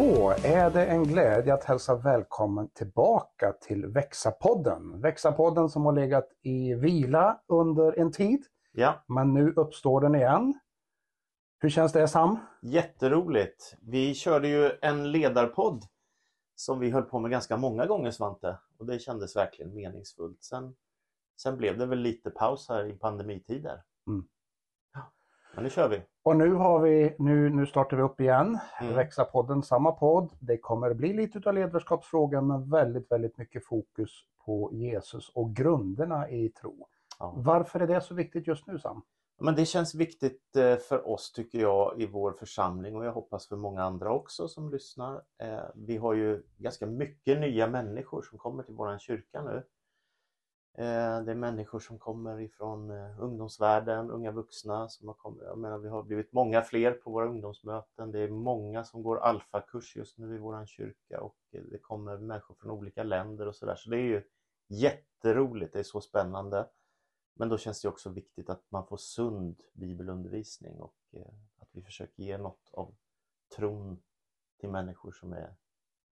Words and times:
Då 0.00 0.30
är 0.44 0.70
det 0.70 0.86
en 0.86 1.04
glädje 1.04 1.54
att 1.54 1.64
hälsa 1.64 1.96
välkommen 1.96 2.68
tillbaka 2.68 3.52
till 3.52 3.86
Växa-podden. 3.86 5.00
Växa-podden 5.00 5.68
som 5.68 5.86
har 5.86 5.92
legat 5.92 6.28
i 6.42 6.74
vila 6.74 7.40
under 7.46 7.98
en 7.98 8.12
tid, 8.12 8.44
Ja, 8.72 9.04
men 9.06 9.34
nu 9.34 9.52
uppstår 9.56 10.00
den 10.00 10.14
igen. 10.14 10.60
Hur 11.58 11.68
känns 11.68 11.92
det 11.92 12.08
Sam? 12.08 12.38
jätteroligt. 12.62 13.76
Vi 13.80 14.14
körde 14.14 14.48
ju 14.48 14.70
en 14.82 15.12
ledarpodd 15.12 15.84
som 16.54 16.80
vi 16.80 16.90
höll 16.90 17.02
på 17.02 17.18
med 17.18 17.30
ganska 17.30 17.56
många 17.56 17.86
gånger 17.86 18.10
Svante 18.10 18.58
och 18.78 18.86
det 18.86 18.98
kändes 18.98 19.36
verkligen 19.36 19.74
meningsfullt. 19.74 20.44
Sen, 20.44 20.74
sen 21.42 21.56
blev 21.56 21.78
det 21.78 21.86
väl 21.86 21.98
lite 21.98 22.30
paus 22.30 22.68
här 22.68 22.84
i 22.84 22.92
pandemitider. 22.92 23.82
Mm. 24.06 24.24
Ja, 25.50 25.54
men 25.54 25.64
nu 25.64 25.70
kör 25.70 25.88
vi. 25.88 26.02
Och 26.22 26.36
nu, 26.36 26.52
har 26.52 26.80
vi, 26.80 27.16
nu, 27.18 27.50
nu 27.50 27.66
startar 27.66 27.96
vi 27.96 28.02
upp 28.02 28.20
igen. 28.20 28.58
Mm. 28.80 28.94
Växa-podden, 28.94 29.62
samma 29.62 29.92
podd. 29.92 30.32
Det 30.40 30.58
kommer 30.58 30.94
bli 30.94 31.12
lite 31.12 31.48
av 31.48 31.54
ledarskapsfrågan 31.54 32.46
men 32.46 32.70
väldigt, 32.70 33.10
väldigt 33.12 33.38
mycket 33.38 33.66
fokus 33.66 34.10
på 34.46 34.70
Jesus 34.72 35.28
och 35.34 35.56
grunderna 35.56 36.30
i 36.30 36.48
tro. 36.48 36.86
Ja. 37.18 37.34
Varför 37.36 37.80
är 37.80 37.86
det 37.86 38.00
så 38.00 38.14
viktigt 38.14 38.46
just 38.46 38.66
nu 38.66 38.78
Sam? 38.78 39.02
Men 39.42 39.54
det 39.54 39.64
känns 39.64 39.94
viktigt 39.94 40.56
eh, 40.56 40.76
för 40.76 41.08
oss 41.08 41.32
tycker 41.32 41.58
jag 41.58 42.00
i 42.00 42.06
vår 42.06 42.32
församling 42.32 42.96
och 42.96 43.04
jag 43.04 43.12
hoppas 43.12 43.48
för 43.48 43.56
många 43.56 43.82
andra 43.82 44.12
också 44.12 44.48
som 44.48 44.70
lyssnar. 44.70 45.22
Eh, 45.42 45.58
Vi 45.74 45.96
har 45.96 46.14
ju 46.14 46.42
ganska 46.56 46.86
mycket 46.86 47.40
nya 47.40 47.66
människor 47.66 48.22
som 48.22 48.38
kommer 48.38 48.62
till 48.62 48.74
våran 48.74 48.98
kyrka 48.98 49.42
nu. 49.42 49.62
Eh, 50.74 51.22
det 51.24 51.30
är 51.30 51.34
människor 51.34 51.80
som 51.80 51.98
kommer 51.98 52.40
ifrån 52.40 52.90
eh, 52.90 53.20
ungdomsvärlden, 53.20 54.10
unga 54.10 54.30
vuxna 54.30 54.88
som 54.88 55.08
har 55.08 55.14
kommit. 55.14 55.42
Jag 55.42 55.58
menar, 55.58 55.78
vi 55.78 55.88
har 55.88 56.02
blivit 56.02 56.32
många 56.32 56.62
fler 56.62 56.92
på 56.92 57.10
våra 57.10 57.28
ungdomsmöten. 57.28 58.12
Det 58.12 58.18
är 58.18 58.28
många 58.28 58.84
som 58.84 59.02
går 59.02 59.18
alfakurs 59.18 59.96
just 59.96 60.18
nu 60.18 60.34
i 60.34 60.38
vår 60.38 60.66
kyrka 60.66 61.20
och 61.20 61.36
eh, 61.52 61.62
det 61.62 61.78
kommer 61.78 62.18
människor 62.18 62.54
från 62.54 62.70
olika 62.70 63.02
länder 63.02 63.48
och 63.48 63.54
sådär. 63.54 63.76
Så 63.76 63.90
det 63.90 63.96
är 63.96 64.02
ju 64.02 64.22
jätteroligt, 64.68 65.72
det 65.72 65.78
är 65.78 65.82
så 65.82 66.00
spännande. 66.00 66.68
Men 67.34 67.48
då 67.48 67.58
känns 67.58 67.82
det 67.82 67.88
också 67.88 68.10
viktigt 68.10 68.50
att 68.50 68.64
man 68.68 68.86
får 68.86 68.96
sund 68.96 69.60
bibelundervisning 69.72 70.80
och 70.80 70.94
att 71.58 71.68
vi 71.72 71.82
försöker 71.82 72.22
ge 72.22 72.38
något 72.38 72.70
av 72.72 72.94
tron 73.56 74.02
till 74.60 74.68
människor 74.68 75.12
som 75.12 75.32
är, 75.32 75.54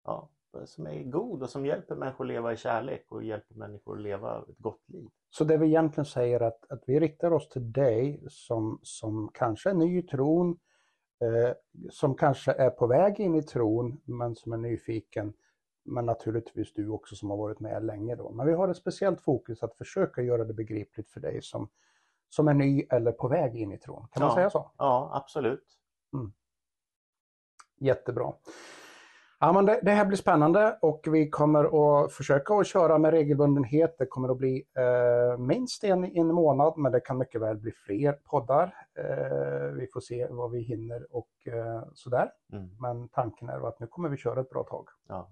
ja, 0.04 0.30
som 0.64 0.86
är 0.86 1.02
god 1.02 1.42
och 1.42 1.50
som 1.50 1.66
hjälper 1.66 1.94
människor 1.94 2.24
att 2.24 2.28
leva 2.28 2.52
i 2.52 2.56
kärlek 2.56 3.04
och 3.12 3.24
hjälper 3.24 3.54
människor 3.54 3.96
att 3.96 4.02
leva 4.02 4.38
ett 4.48 4.58
gott 4.58 4.88
liv. 4.88 5.08
Så 5.30 5.44
det 5.44 5.56
vi 5.56 5.66
egentligen 5.66 6.04
säger 6.06 6.40
att, 6.40 6.70
att 6.70 6.82
vi 6.86 7.00
riktar 7.00 7.30
oss 7.32 7.48
till 7.48 7.72
dig 7.72 8.24
som, 8.28 8.78
som 8.82 9.30
kanske 9.34 9.70
är 9.70 9.74
ny 9.74 9.98
i 9.98 10.02
tron, 10.02 10.58
eh, 11.20 11.54
som 11.90 12.14
kanske 12.14 12.52
är 12.52 12.70
på 12.70 12.86
väg 12.86 13.20
in 13.20 13.34
i 13.34 13.42
tron 13.42 14.00
men 14.04 14.34
som 14.34 14.52
är 14.52 14.56
nyfiken. 14.56 15.32
Men 15.84 16.06
naturligtvis 16.06 16.72
du 16.72 16.88
också 16.88 17.16
som 17.16 17.30
har 17.30 17.36
varit 17.36 17.60
med 17.60 17.84
länge 17.84 18.16
då. 18.16 18.30
Men 18.30 18.46
vi 18.46 18.52
har 18.52 18.68
ett 18.68 18.76
speciellt 18.76 19.20
fokus 19.20 19.62
att 19.62 19.76
försöka 19.76 20.22
göra 20.22 20.44
det 20.44 20.54
begripligt 20.54 21.10
för 21.10 21.20
dig 21.20 21.42
som, 21.42 21.68
som 22.28 22.48
är 22.48 22.54
ny 22.54 22.86
eller 22.90 23.12
på 23.12 23.28
väg 23.28 23.56
in 23.56 23.72
i 23.72 23.78
tron. 23.78 24.06
Kan 24.12 24.20
man 24.22 24.28
Ja. 24.30 24.34
säga 24.34 24.50
så? 24.50 24.70
Ja, 24.78 25.10
absolut. 25.14 25.76
Jättebra. 27.80 28.32
Ja, 29.42 29.52
men 29.52 29.66
det, 29.66 29.80
det 29.82 29.90
här 29.90 30.04
blir 30.04 30.16
spännande 30.16 30.78
och 30.82 31.08
vi 31.10 31.30
kommer 31.30 31.64
att 32.04 32.12
försöka 32.12 32.54
att 32.54 32.66
köra 32.66 32.98
med 32.98 33.10
regelbundenhet. 33.10 33.98
Det 33.98 34.06
kommer 34.06 34.28
att 34.28 34.38
bli 34.38 34.64
eh, 34.76 35.38
minst 35.38 35.84
en, 35.84 36.04
en 36.04 36.26
månad, 36.26 36.74
men 36.76 36.92
det 36.92 37.00
kan 37.00 37.18
mycket 37.18 37.40
väl 37.40 37.56
bli 37.56 37.72
fler 37.72 38.12
poddar. 38.12 38.74
Eh, 38.94 39.72
vi 39.72 39.88
får 39.92 40.00
se 40.00 40.26
vad 40.30 40.50
vi 40.50 40.60
hinner 40.60 41.06
och 41.16 41.28
eh, 41.46 41.82
sådär. 41.94 42.30
Mm. 42.52 42.70
Men 42.80 43.08
tanken 43.08 43.48
är 43.48 43.68
att 43.68 43.80
nu 43.80 43.86
kommer 43.86 44.08
vi 44.08 44.16
köra 44.16 44.40
ett 44.40 44.50
bra 44.50 44.64
tag. 44.64 44.88
Ja. 45.08 45.30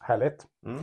Härligt. 0.00 0.46
Mm. 0.66 0.82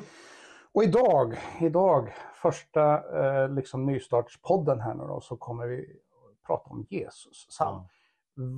Och 0.73 0.83
idag, 0.83 1.37
idag 1.61 2.13
första 2.33 3.03
eh, 3.19 3.49
liksom 3.49 3.85
nystartspodden 3.85 4.79
här 4.79 4.93
nu 4.93 5.03
då, 5.03 5.21
så 5.21 5.37
kommer 5.37 5.67
vi 5.67 5.99
prata 6.47 6.69
om 6.69 6.85
Jesus. 6.89 7.47
Sam, 7.49 7.75
Ja. 7.75 7.87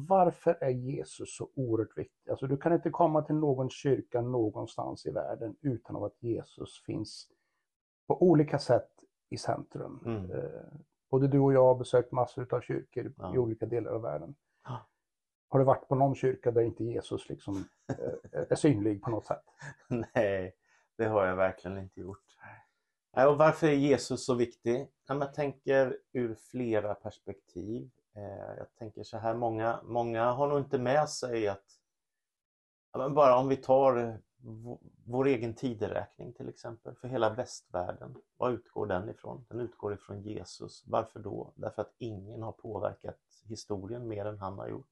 Varför 0.08 0.58
är 0.62 0.70
Jesus 0.70 1.38
så 1.38 1.50
oerhört 1.56 1.98
viktig? 1.98 2.32
Alltså 2.32 2.48
du 2.48 2.58
kan 2.58 2.74
inte 2.74 2.90
komma 2.90 3.22
till 3.22 3.36
någon 3.36 3.70
kyrka 3.70 4.22
någonstans 4.22 5.06
i 5.06 5.12
världen 5.12 5.56
utan 5.62 6.04
att 6.04 6.16
Jesus 6.20 6.84
finns 6.86 7.28
på 8.08 8.24
olika 8.24 8.60
sätt 8.60 8.92
i 9.30 9.38
centrum. 9.38 10.00
Mm. 10.06 10.32
Eh, 10.32 10.62
både 11.12 11.28
du 11.28 11.40
och 11.40 11.54
jag 11.54 11.64
har 11.64 11.76
besökt 11.76 12.12
massor 12.12 12.54
av 12.54 12.62
kyrkor 12.62 13.14
Ja. 13.18 13.36
i 13.36 13.38
olika 13.38 13.66
delar 13.66 13.92
av 13.92 14.02
världen. 14.02 14.36
Ja. 14.64 14.88
Har 15.50 15.60
du 15.60 15.66
varit 15.66 15.88
på 15.88 15.96
någon 15.96 16.16
kyrka 16.16 16.52
där 16.52 16.62
inte 16.62 16.84
Jesus 16.84 17.30
liksom 17.30 17.66
eh, 17.90 18.42
är 18.50 18.56
synlig 18.56 19.02
på 19.02 19.10
något 19.10 19.26
sätt? 19.26 19.44
Nej, 20.16 20.56
det 20.98 21.06
har 21.06 21.26
jag 21.26 21.36
verkligen 21.36 21.78
inte 21.78 22.00
gjort. 22.00 22.24
Och 23.28 23.38
varför 23.38 23.68
är 23.68 23.74
Jesus 23.74 24.26
så 24.26 24.34
viktig? 24.34 24.88
Jag 25.08 25.34
tänker 25.34 25.98
ur 26.12 26.36
flera 26.36 26.96
perspektiv. 26.96 27.90
Eh, 28.16 28.57
Jag 28.57 28.75
tänker 28.75 29.03
så 29.03 29.18
här, 29.18 29.34
många, 29.35 29.79
många 29.84 30.31
har 30.31 30.47
nog 30.47 30.59
inte 30.59 30.79
med 30.79 31.09
sig 31.09 31.47
att 31.47 31.79
ja, 32.91 33.00
men 33.00 33.13
bara 33.13 33.38
om 33.38 33.47
vi 33.47 33.57
tar 33.57 34.19
vår 35.06 35.28
egen 35.28 35.53
tideräkning 35.53 36.34
till 36.34 36.50
exempel 36.50 36.96
för 36.96 37.07
hela 37.07 37.29
västvärlden. 37.29 38.16
Vad 38.38 38.53
utgår 38.53 38.85
den 38.88 39.09
ifrån? 39.09 39.46
Den 39.50 39.59
utgår 39.59 39.94
ifrån 39.94 40.22
Jesus. 40.22 40.84
Varför 40.88 41.19
då? 41.19 41.53
Därför 41.56 41.81
att 41.81 41.94
ingen 41.97 42.44
har 42.44 42.51
påverkat 42.51 43.19
historien 43.44 44.07
mer 44.07 44.25
än 44.25 44.40
han 44.40 44.59
har 44.59 44.68
gjort. 44.68 44.90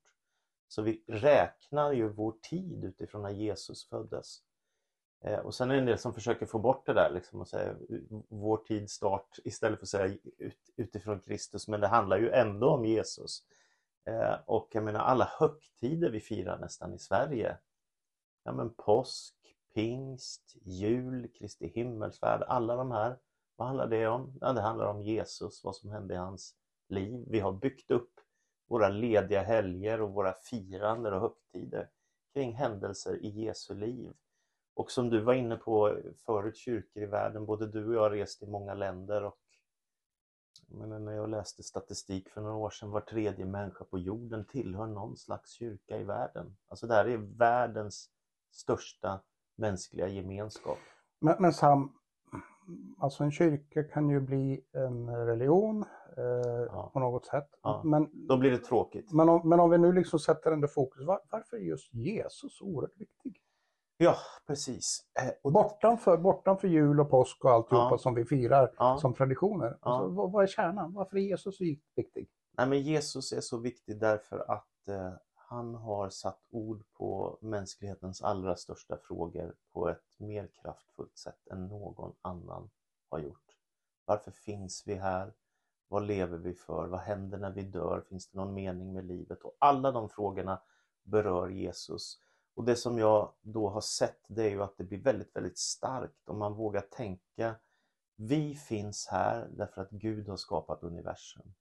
Så 0.67 0.81
vi 0.81 1.03
räknar 1.07 1.91
ju 1.91 2.09
vår 2.09 2.31
tid 2.41 2.83
utifrån 2.83 3.21
när 3.21 3.29
Jesus 3.29 3.89
föddes. 3.89 4.43
Eh, 5.21 5.39
och 5.39 5.55
sen 5.55 5.69
är 5.69 5.73
det 5.73 5.79
en 5.79 5.85
del 5.85 5.97
som 5.97 6.13
försöker 6.13 6.45
få 6.45 6.59
bort 6.59 6.85
det 6.85 6.93
där 6.93 7.09
liksom 7.09 7.41
och 7.41 7.47
säga 7.47 7.75
vår 8.29 8.57
tids 8.57 8.93
start 8.93 9.39
istället 9.43 9.79
för 9.79 9.85
att 9.85 9.89
säga 9.89 10.17
ut, 10.37 10.69
utifrån 10.75 11.19
Kristus. 11.19 11.67
Men 11.67 11.81
det 11.81 11.87
handlar 11.87 12.17
ju 12.17 12.29
ändå 12.29 12.69
om 12.69 12.85
Jesus. 12.85 13.43
Eh, 14.05 14.35
Och 14.45 14.69
jag 14.71 14.83
menar 14.83 14.99
alla 14.99 15.29
högtider 15.39 16.09
vi 16.09 16.19
firar 16.19 16.59
nästan 16.59 16.93
i 16.93 16.99
Sverige. 16.99 17.57
Ja 18.43 18.51
men 18.51 18.73
påsk, 18.73 19.35
pingst, 19.73 20.55
jul, 20.63 21.27
Kristi 21.39 21.67
himmelsfärd, 21.67 22.43
alla 22.47 22.75
de 22.75 22.91
här. 22.91 23.17
Vad 23.55 23.67
handlar 23.67 23.88
det 23.88 24.07
om? 24.07 24.38
Ja, 24.41 24.53
det 24.53 24.61
handlar 24.61 24.85
om 24.85 25.01
Jesus, 25.01 25.63
vad 25.63 25.75
som 25.75 25.89
hände 25.89 26.13
i 26.13 26.17
hans 26.17 26.55
liv. 26.88 27.25
Vi 27.27 27.39
har 27.39 27.51
byggt 27.51 27.91
upp 27.91 28.11
våra 28.67 28.89
lediga 28.89 29.41
helger 29.41 30.01
och 30.01 30.13
våra 30.13 30.33
firanden 30.33 31.13
och 31.13 31.21
högtider 31.21 31.89
kring 32.33 32.53
händelser 32.55 33.25
i 33.25 33.29
Jesu 33.29 33.75
liv. 33.75 34.13
Och 34.81 34.92
som 34.92 35.09
du 35.09 35.22
var 35.22 35.34
inne 35.34 35.56
på 35.58 35.97
förut, 36.25 36.58
kyrkor 36.58 37.03
i 37.03 37.06
världen, 37.06 37.46
både 37.46 37.68
du 37.68 37.88
och 37.88 37.94
jag 37.94 38.00
har 38.02 38.09
rest 38.09 38.44
i 38.44 38.47
många 38.47 38.74
länder 38.74 39.24
och 39.24 39.38
menar, 40.68 41.00
när 41.00 41.12
jag 41.12 41.30
läste 41.30 41.64
statistik 41.64 42.30
för 42.30 42.42
några 42.42 42.56
år 42.56 42.69
sedan, 42.69 42.92
var 42.92 43.02
tredje 43.02 43.46
människa 43.46 43.84
på 43.86 44.00
jorden 44.00 44.46
tillhör 44.46 44.88
någon 44.88 45.18
slags 45.18 45.52
kyrka 45.52 45.97
i 46.00 46.03
världen. 46.03 46.58
Alltså 46.68 46.88
det 46.88 46.94
här 46.94 47.06
är 47.06 47.18
världens 47.18 48.09
största 48.52 49.22
mänskliga 49.56 50.08
gemenskap. 50.08 50.78
Men, 51.19 51.36
men 51.40 51.53
Sam, 51.53 51.98
alltså 52.98 53.24
en 53.24 53.31
kyrka 53.31 53.84
kan 53.84 54.09
ju 54.09 54.19
bli 54.19 54.62
en 54.72 55.25
religion 55.25 55.86
eh, 56.18 56.24
Ja. 56.72 56.90
på 56.94 57.00
något 57.00 57.25
sätt. 57.25 57.50
Ja. 57.63 57.81
Men, 57.86 58.28
Då 58.28 58.38
blir 58.38 58.52
det 58.52 58.58
tråkigt. 58.58 59.13
men, 59.13 59.30
om, 59.30 59.50
men 59.50 59.59
om 59.59 59.69
vi 59.69 59.78
nu 59.78 59.92
liksom 59.92 60.19
sätter 60.19 60.51
ändå 60.51 60.68
fokus, 60.68 61.06
var, 61.06 61.19
varför 61.31 61.57
är 61.57 61.62
just 61.62 61.94
Jesus 61.94 62.57
så 62.57 62.66
oerhört 62.66 62.98
viktig? 62.98 63.42
Ja, 64.03 64.15
precis. 64.48 65.06
Eh, 65.21 65.30
Och 65.42 65.51
Bortanför, 65.51 66.18
bortanför 66.18 66.68
jul 66.68 67.00
och 67.00 67.09
påsk 67.09 67.45
och 67.45 67.51
alltihopa 67.51 67.88
Ja. 67.92 67.98
som 67.98 68.13
vi 68.15 68.25
firar 68.25 68.74
Ja. 68.77 68.98
som 69.01 69.13
traditioner. 69.13 69.77
Ja. 69.81 69.89
Alltså, 69.92 70.09
vad, 70.09 70.31
vad 70.31 70.44
är 70.44 70.48
kärnan? 70.48 70.94
Varför 70.94 71.18
är 71.18 71.21
Jesus 71.21 71.57
så 71.57 71.63
viktig? 71.95 72.30
Nej, 72.57 72.68
men 72.68 72.81
Jesus 72.81 73.31
är 73.31 73.42
så 73.42 73.57
viktig 73.57 74.00
därför 74.00 74.51
att 74.51 74.88
eh, 74.88 75.13
han 75.36 75.75
har 75.75 76.09
satt 76.09 76.39
ord 76.51 76.83
på 76.98 77.38
mänsklighetens 77.42 78.21
allra 78.21 78.56
största 78.56 78.98
frågor 78.98 79.56
på 79.74 79.89
ett 79.89 80.03
mer 80.18 80.48
kraftfullt 80.62 81.18
sätt 81.18 81.48
än 81.51 81.68
någon 81.68 82.13
annan 82.21 82.69
har 83.09 83.19
gjort. 83.19 83.57
Varför 84.06 84.31
finns 84.31 84.83
vi 84.86 84.95
här? 84.95 85.33
Vad 85.88 86.03
lever 86.03 86.38
vi 86.38 86.53
för? 86.53 86.88
Vad 86.88 87.00
händer 87.00 87.38
när 87.38 87.51
vi 87.51 87.62
dör? 87.62 88.03
Finns 88.09 88.27
det 88.30 88.38
någon 88.38 88.53
mening 88.53 88.94
med 88.94 89.06
livet? 89.06 89.42
Och 89.44 89.56
alla 89.59 89.92
de 89.92 90.09
frågorna 90.09 90.62
berör 91.03 91.50
Jesus. 91.50 92.19
Och 92.53 92.63
det 92.63 92.75
som 92.75 92.98
jag 92.98 93.31
då 93.42 93.69
har 93.69 93.81
sett 93.81 94.19
det 94.27 94.44
är 94.44 94.50
ju 94.50 94.63
att 94.63 94.77
det 94.77 94.83
blir 94.83 95.00
väldigt, 95.00 95.36
väldigt 95.36 95.57
starkt 95.57 96.30
om 96.30 96.39
man 96.39 96.53
vågar 96.53 96.81
tänka 96.81 97.56
vi 98.24 98.56
finns 98.56 99.07
här 99.07 99.48
därför 99.51 99.81
att 99.81 99.89
Gud 99.92 100.27
har 100.27 100.38
skapat 100.38 100.83
universum. 100.83 101.53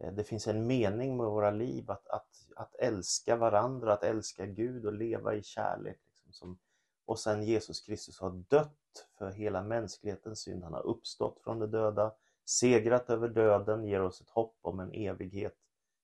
Eh, 0.00 0.12
det 0.12 0.24
finns 0.24 0.48
en 0.48 0.66
mening 0.66 1.16
med 1.16 1.26
våra 1.26 1.50
liv, 1.50 1.90
att, 1.90 2.08
att, 2.08 2.28
att 2.56 2.74
älska 2.74 3.36
varandra, 3.36 3.92
att 3.92 4.04
älska 4.04 4.46
Gud 4.46 4.86
och 4.86 4.92
leva 4.92 5.34
i 5.34 5.42
kärlek. 5.42 6.00
Liksom, 6.06 6.32
som, 6.32 6.58
och 7.04 7.18
sen 7.18 7.42
Jesus 7.42 7.80
Kristus 7.80 8.20
har 8.20 8.30
dött 8.30 9.08
för 9.18 9.30
hela 9.30 9.62
mänsklighetens 9.62 10.40
synd. 10.40 10.64
Han 10.64 10.72
har 10.74 10.86
uppstått 10.86 11.40
från 11.40 11.58
de 11.58 11.66
döda, 11.70 12.12
segrat 12.44 13.10
över 13.10 13.28
döden, 13.28 13.84
ger 13.84 14.02
oss 14.02 14.20
ett 14.20 14.30
hopp 14.30 14.56
om 14.62 14.80
en 14.80 14.92
evighet 14.92 15.56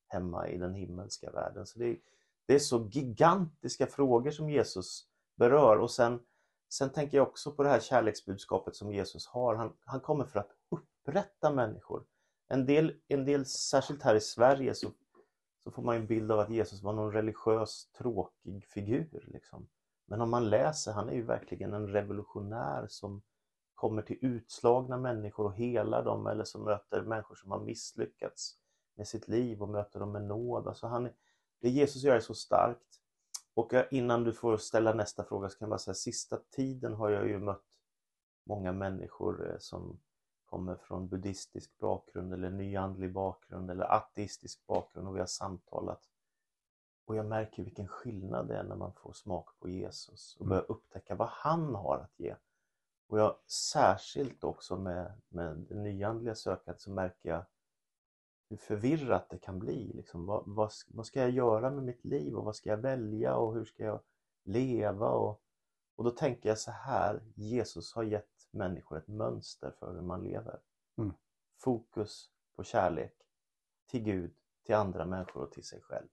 hemma 0.06 0.48
i 0.48 0.58
den 0.58 0.74
himmelska 0.74 1.30
världen. 1.30 1.66
Så 1.66 1.78
det, 1.78 1.86
är- 1.86 1.98
det 2.50 2.54
är 2.54 2.58
så 2.58 2.88
gigantiska 2.92 3.86
frågor 3.86 4.30
som 4.30 4.50
Jesus 4.50 5.06
berör 5.36 5.78
och 5.78 5.90
sen, 5.90 6.20
sen 6.72 6.90
tänker 6.90 7.16
jag 7.16 7.28
också 7.28 7.52
på 7.52 7.62
det 7.62 7.68
här 7.68 7.80
kärleksbudskapet 7.80 8.76
som 8.76 8.92
Jesus 8.92 9.26
har. 9.26 9.54
Han, 9.54 9.72
han 9.84 10.00
kommer 10.00 10.24
för 10.24 10.40
att 10.40 10.50
upprätta 10.68 11.50
människor. 11.50 12.04
En 12.48 12.66
del, 12.66 12.94
en 13.08 13.24
del, 13.24 13.46
särskilt 13.46 14.02
här 14.02 14.14
i 14.14 14.20
Sverige, 14.20 14.74
så, 14.74 14.90
så 15.58 15.70
får 15.70 15.82
man 15.82 15.96
en 15.96 16.06
bild 16.06 16.32
av 16.32 16.40
att 16.40 16.50
Jesus 16.50 16.82
var 16.82 16.92
någon 16.92 17.12
religiös 17.12 17.90
tråkig 17.98 18.64
figur. 18.64 19.24
Liksom. 19.26 19.68
Men 20.06 20.20
om 20.20 20.30
man 20.30 20.50
läser, 20.50 20.92
han 20.92 21.08
är 21.08 21.14
ju 21.14 21.22
verkligen 21.22 21.74
en 21.74 21.88
revolutionär 21.88 22.86
som 22.88 23.22
kommer 23.74 24.02
till 24.02 24.18
utslagna 24.20 24.96
människor 24.96 25.44
och 25.44 25.54
helar 25.54 26.04
dem 26.04 26.26
eller 26.26 26.44
som 26.44 26.64
möter 26.64 27.02
människor 27.02 27.34
som 27.34 27.50
har 27.50 27.60
misslyckats 27.60 28.56
med 28.96 29.08
sitt 29.08 29.28
liv 29.28 29.62
och 29.62 29.68
möter 29.68 30.00
dem 30.00 30.12
med 30.12 30.22
nåd. 30.22 30.68
Alltså 30.68 30.86
han, 30.86 31.08
det 31.60 31.68
Jesus 31.68 32.02
gör 32.02 32.16
är 32.16 32.20
så 32.20 32.34
starkt. 32.34 33.00
Och 33.54 33.72
innan 33.90 34.24
du 34.24 34.32
får 34.32 34.56
ställa 34.56 34.94
nästa 34.94 35.24
fråga 35.24 35.48
så 35.48 35.58
kan 35.58 35.66
jag 35.66 35.70
bara 35.70 35.78
säga, 35.78 35.94
sista 35.94 36.38
tiden 36.50 36.94
har 36.94 37.10
jag 37.10 37.28
ju 37.28 37.38
mött 37.38 37.64
många 38.44 38.72
människor 38.72 39.50
eh, 39.50 39.58
som 39.58 40.00
kommer 40.44 40.76
från 40.76 41.08
buddhistisk 41.08 41.78
bakgrund 41.78 42.34
eller 42.34 42.50
nyandlig 42.50 43.12
bakgrund 43.12 43.70
eller 43.70 43.92
ateistisk 43.92 44.66
bakgrund 44.66 45.08
och 45.08 45.16
vi 45.16 45.20
har 45.20 45.26
samtalat. 45.26 46.08
Och 47.04 47.16
jag 47.16 47.26
märker 47.26 47.62
vilken 47.62 47.88
skillnad 47.88 48.48
det 48.48 48.56
är 48.56 48.62
när 48.62 48.76
man 48.76 48.92
får 48.92 49.12
smak 49.12 49.48
på 49.60 49.68
Jesus 49.68 50.36
och 50.40 50.46
börjar 50.46 50.70
upptäcka 50.70 51.14
vad 51.14 51.28
han 51.28 51.74
har 51.74 51.98
att 51.98 52.20
ge. 52.20 52.36
Och 53.06 53.18
jag 53.18 53.36
särskilt 53.46 54.44
också 54.44 54.76
med, 54.76 55.12
med 55.28 55.56
det 55.56 55.74
nyandliga 55.74 56.34
sökandet 56.34 56.80
så 56.80 56.90
märker 56.90 57.28
jag 57.28 57.44
hur 58.50 58.56
förvirrat 58.56 59.30
det 59.30 59.38
kan 59.38 59.58
bli. 59.58 59.92
Liksom, 59.92 60.26
vad, 60.26 60.42
vad, 60.46 60.72
vad, 60.88 61.06
ska 61.06 61.20
jag 61.20 61.30
göra 61.30 61.70
med 61.70 61.84
mitt 61.84 62.04
liv 62.04 62.34
och 62.34 62.44
vad 62.44 62.56
ska 62.56 62.70
jag 62.70 62.76
välja 62.76 63.36
och 63.36 63.54
hur 63.54 63.64
ska 63.64 63.84
jag 63.84 64.00
leva? 64.42 65.10
Och, 65.10 65.42
och 65.96 66.04
då 66.04 66.10
tänker 66.10 66.48
jag 66.48 66.58
så 66.58 66.70
här, 66.70 67.22
Jesus 67.34 67.94
har 67.94 68.02
gett 68.02 68.48
människor 68.50 68.98
ett 68.98 69.08
mönster 69.08 69.70
för 69.78 69.94
hur 69.94 70.02
man 70.02 70.24
lever. 70.24 70.60
Mm. 70.96 71.12
Fokus 71.56 72.30
på 72.56 72.64
kärlek 72.64 73.14
till 73.86 74.02
Gud, 74.02 74.34
till 74.62 74.74
andra 74.74 75.04
människor 75.04 75.42
och 75.42 75.52
till 75.52 75.64
sig 75.64 75.80
själv. 75.80 76.08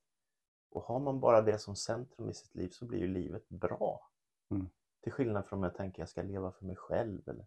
Och 0.70 0.84
har 0.84 1.00
man 1.00 1.20
bara 1.20 1.42
det 1.42 1.60
som 1.60 1.76
centrum 1.76 2.30
i 2.30 2.34
sitt 2.34 2.56
liv 2.56 2.70
så 2.70 2.86
blir 2.86 3.00
ju 3.00 3.08
livet 3.08 3.50
bra. 3.50 4.10
Mm. 4.50 4.70
Till 5.02 5.12
skillnad 5.12 5.46
från 5.46 5.60
om 5.60 5.64
jag 5.64 5.76
tänker 5.76 6.02
jag 6.02 6.10
ska 6.10 6.22
leva 6.22 6.52
för 6.52 6.66
mig 6.66 6.76
själv 6.76 7.30
eller 7.30 7.46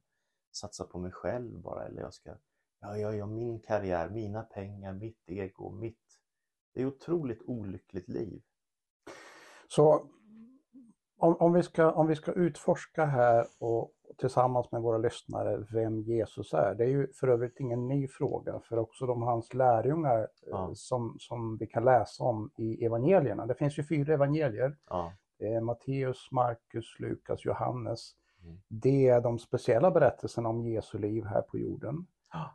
satsa 0.50 0.84
på 0.84 0.98
mig 0.98 1.12
själv 1.12 1.58
bara 1.58 1.86
eller 1.86 2.02
jag 2.02 2.14
ska, 2.14 2.34
ja, 2.80 2.96
ja, 2.96 3.14
ja, 3.14 3.26
min 3.26 3.60
karriär, 3.60 4.10
mina 4.10 4.42
pengar, 4.42 4.92
mitt 4.92 5.22
ego, 5.26 5.70
mitt... 5.70 5.98
Det 6.74 6.82
är 6.82 6.86
ett 6.86 6.94
otroligt 6.94 7.42
olyckligt 7.46 8.08
liv. 8.08 8.42
Så 9.68 10.06
om, 11.18 11.36
om, 11.36 11.52
vi 11.52 11.62
ska, 11.62 11.92
om 11.92 12.06
vi 12.06 12.16
ska 12.16 12.32
utforska 12.32 13.04
här 13.04 13.46
och 13.58 13.92
tillsammans 14.18 14.72
med 14.72 14.82
våra 14.82 14.98
lyssnare 14.98 15.66
vem 15.70 16.00
Jesus 16.00 16.52
är. 16.52 16.74
Det 16.74 16.84
är 16.84 16.88
ju 16.88 17.12
för 17.12 17.28
övrigt 17.28 17.60
ingen 17.60 17.88
ny 17.88 18.08
fråga 18.08 18.60
för 18.60 18.78
också 18.78 19.06
de 19.06 19.22
hans 19.22 19.54
lärjungar 19.54 20.28
ja. 20.46 20.70
som, 20.74 21.16
som 21.18 21.56
vi 21.56 21.66
kan 21.66 21.84
läsa 21.84 22.24
om 22.24 22.50
i 22.56 22.84
evangelierna. 22.84 23.46
Det 23.46 23.54
finns 23.54 23.78
ju 23.78 23.84
fyra 23.84 24.14
evangelier. 24.14 24.76
Ja. 24.88 25.12
Matteus, 25.62 26.28
Markus, 26.30 26.98
Lukas, 26.98 27.44
Johannes. 27.44 28.12
Mm. 28.42 28.60
Det 28.68 29.08
är 29.08 29.20
de 29.20 29.38
speciella 29.38 29.90
berättelserna 29.90 30.48
om 30.48 30.66
Jesu 30.66 30.98
liv 30.98 31.24
här 31.24 31.42
på 31.42 31.58
jorden. 31.58 32.06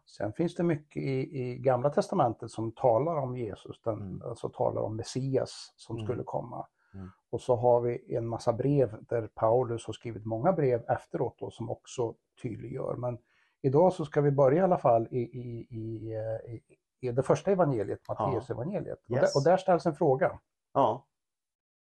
Sen 0.05 0.33
finns 0.33 0.55
det 0.55 0.63
mycket 0.63 1.03
i, 1.03 1.41
i 1.41 1.57
Gamla 1.57 1.89
Testamentet 1.89 2.51
som 2.51 2.71
talar 2.71 3.15
om 3.15 3.37
Jesus, 3.37 3.81
den, 3.81 4.01
mm. 4.01 4.21
alltså 4.21 4.49
talar 4.49 4.81
om 4.81 4.95
Messias 4.95 5.73
som 5.75 5.95
mm. 5.95 6.07
skulle 6.07 6.23
komma. 6.23 6.67
Mm. 6.93 7.09
Och 7.29 7.41
så 7.41 7.55
har 7.55 7.81
vi 7.81 8.15
en 8.15 8.27
massa 8.27 8.53
brev 8.53 8.97
där 9.09 9.27
Paulus 9.27 9.85
har 9.85 9.93
skrivit 9.93 10.25
många 10.25 10.53
brev 10.53 10.83
efteråt 10.89 11.35
då, 11.39 11.51
som 11.51 11.69
också 11.69 12.15
tydliggör. 12.41 12.95
Men 12.95 13.17
idag 13.61 13.93
så 13.93 14.05
ska 14.05 14.21
vi 14.21 14.31
börja 14.31 14.61
i 14.61 14.63
alla 14.63 14.77
fall 14.77 15.07
i, 15.11 15.19
i, 15.19 15.67
i, 15.69 16.13
i, 16.45 16.61
i 17.07 17.11
det 17.11 17.23
första 17.23 17.51
evangeliet, 17.51 18.07
Matteus 18.07 18.49
evangeliet. 18.49 18.99
Yes. 19.07 19.09
Och, 19.09 19.15
där, 19.15 19.29
och 19.35 19.43
där 19.43 19.57
ställs 19.57 19.85
en 19.85 19.95
fråga. 19.95 20.39
Ja. 20.73 21.05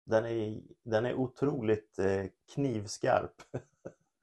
Den 0.05 0.25
är, 0.25 0.61
den 0.83 1.07
är 1.07 1.15
otroligt 1.15 1.99
eh, 1.99 2.25
knivskarp. 2.55 3.35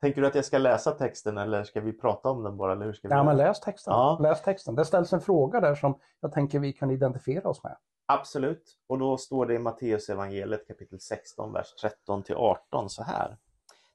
Tänker 0.00 0.20
du 0.20 0.26
att 0.26 0.34
jag 0.34 0.44
ska 0.44 0.58
läsa 0.58 0.90
texten 0.90 1.38
eller 1.38 1.64
ska 1.64 1.80
vi 1.80 1.92
prata 1.92 2.30
om 2.30 2.42
den 2.42 2.56
bara? 2.56 2.72
Eller 2.72 2.86
hur 2.86 2.92
ska 2.92 3.08
vi 3.08 3.14
ja, 3.14 3.24
men 3.24 3.36
läs 3.36 3.60
texten. 3.60 3.92
Ja. 3.92 4.18
läs 4.22 4.42
texten. 4.42 4.74
Det 4.74 4.84
ställs 4.84 5.12
en 5.12 5.20
fråga 5.20 5.60
där 5.60 5.74
som 5.74 5.98
jag 6.20 6.32
tänker 6.32 6.58
vi 6.58 6.72
kan 6.72 6.90
identifiera 6.90 7.48
oss 7.48 7.62
med. 7.62 7.76
Absolut, 8.06 8.78
och 8.86 8.98
då 8.98 9.16
står 9.16 9.46
det 9.46 9.54
i 9.54 9.58
Matteus 9.58 10.08
evangeliet 10.08 10.66
kapitel 10.66 11.00
16, 11.00 11.52
vers 11.52 11.74
13 11.80 12.22
till 12.22 12.34
18 12.34 12.90
så 12.90 13.02
här. 13.02 13.36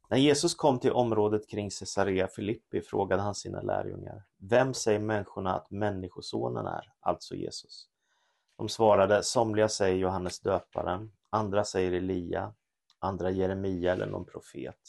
När 0.10 0.18
Jesus 0.18 0.56
kom 0.56 0.80
till 0.80 0.92
området 0.92 1.50
kring 1.50 1.70
Caesarea 1.70 2.28
Filippi 2.28 2.82
frågade 2.82 3.22
han 3.22 3.36
sina 3.36 3.62
lärjungar, 3.62 4.24
vem 4.38 4.74
säger 4.74 5.00
människorna 5.00 5.56
att 5.56 5.72
Människosonen 5.72 6.66
är, 6.66 6.92
alltså 7.00 7.36
Jesus? 7.36 7.88
De 8.58 8.70
svarade, 8.70 9.24
somliga 9.24 9.70
säger 9.70 9.96
Johannes 9.96 10.40
döparen, 10.40 11.12
andra 11.30 11.64
säger 11.64 11.92
Elia, 11.92 12.54
andra 13.00 13.30
Jeremia 13.30 13.92
eller 13.92 14.06
någon 14.06 14.26
profet. 14.26 14.80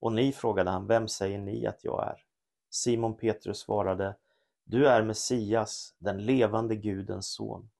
Och 0.00 0.12
ni, 0.12 0.32
frågade 0.32 0.70
han, 0.70 0.86
vem 0.86 1.08
säger 1.08 1.38
ni 1.38 1.66
att 1.66 1.84
jag 1.84 2.06
är? 2.06 2.22
Simon 2.70 3.16
Petrus 3.16 3.58
svarade, 3.58 4.16
du 4.64 4.88
är 4.88 5.02
Messias, 5.02 5.94
den 5.98 6.18
levande 6.18 6.76
Gudens 6.76 7.28
son. 7.28 7.70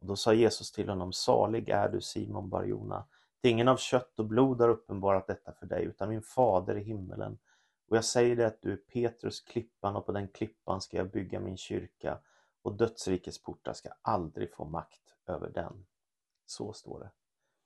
Och 0.00 0.06
då 0.06 0.16
sa 0.16 0.34
Jesus 0.34 0.72
till 0.72 0.88
honom, 0.88 1.12
salig 1.12 1.68
är 1.68 1.88
du 1.88 2.00
Simon 2.00 2.48
Barjona. 2.48 3.04
Det 3.40 3.48
är 3.48 3.52
ingen 3.52 3.68
av 3.68 3.76
kött 3.76 4.18
och 4.18 4.24
blod 4.24 4.60
har 4.60 4.68
uppenbarat 4.68 5.26
detta 5.26 5.52
för 5.52 5.66
dig, 5.66 5.84
utan 5.84 6.08
min 6.08 6.22
fader 6.22 6.76
i 6.76 6.82
himmelen. 6.82 7.38
Och 7.88 7.96
jag 7.96 8.04
säger 8.04 8.36
dig 8.36 8.46
att 8.46 8.62
du 8.62 8.72
är 8.72 8.76
Petrus 8.76 9.40
klippan 9.40 9.96
och 9.96 10.06
på 10.06 10.12
den 10.12 10.28
klippan 10.28 10.80
ska 10.80 10.96
jag 10.96 11.10
bygga 11.10 11.40
min 11.40 11.56
kyrka 11.56 12.18
och 12.62 12.74
dödsrikets 12.74 13.42
portar 13.42 13.72
ska 13.72 13.88
aldrig 14.02 14.54
få 14.54 14.64
makt 14.64 15.16
över 15.26 15.48
den. 15.48 15.86
Så 16.46 16.72
står 16.72 17.00
det. 17.00 17.10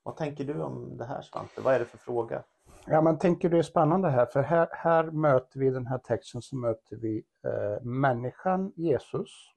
Vad 0.02 0.16
tänker 0.16 0.44
du 0.44 0.62
om 0.62 0.96
det 0.96 1.04
här 1.04 1.22
Svante? 1.22 1.60
Vad 1.60 1.74
är 1.74 1.78
det 1.78 1.84
för 1.84 1.98
fråga? 1.98 2.44
Ja 2.86 3.00
men 3.00 3.18
tänker 3.18 3.48
du 3.48 3.58
är 3.58 3.62
spännande 3.62 4.08
här 4.08 4.26
för 4.26 4.42
här, 4.42 4.68
här 4.72 5.04
möter 5.04 5.60
vi 5.60 5.70
den 5.70 5.86
här 5.86 5.98
texten 5.98 6.42
så 6.42 6.56
möter 6.56 6.96
vi 6.96 7.24
eh, 7.44 7.84
människan 7.84 8.72
Jesus 8.76 9.54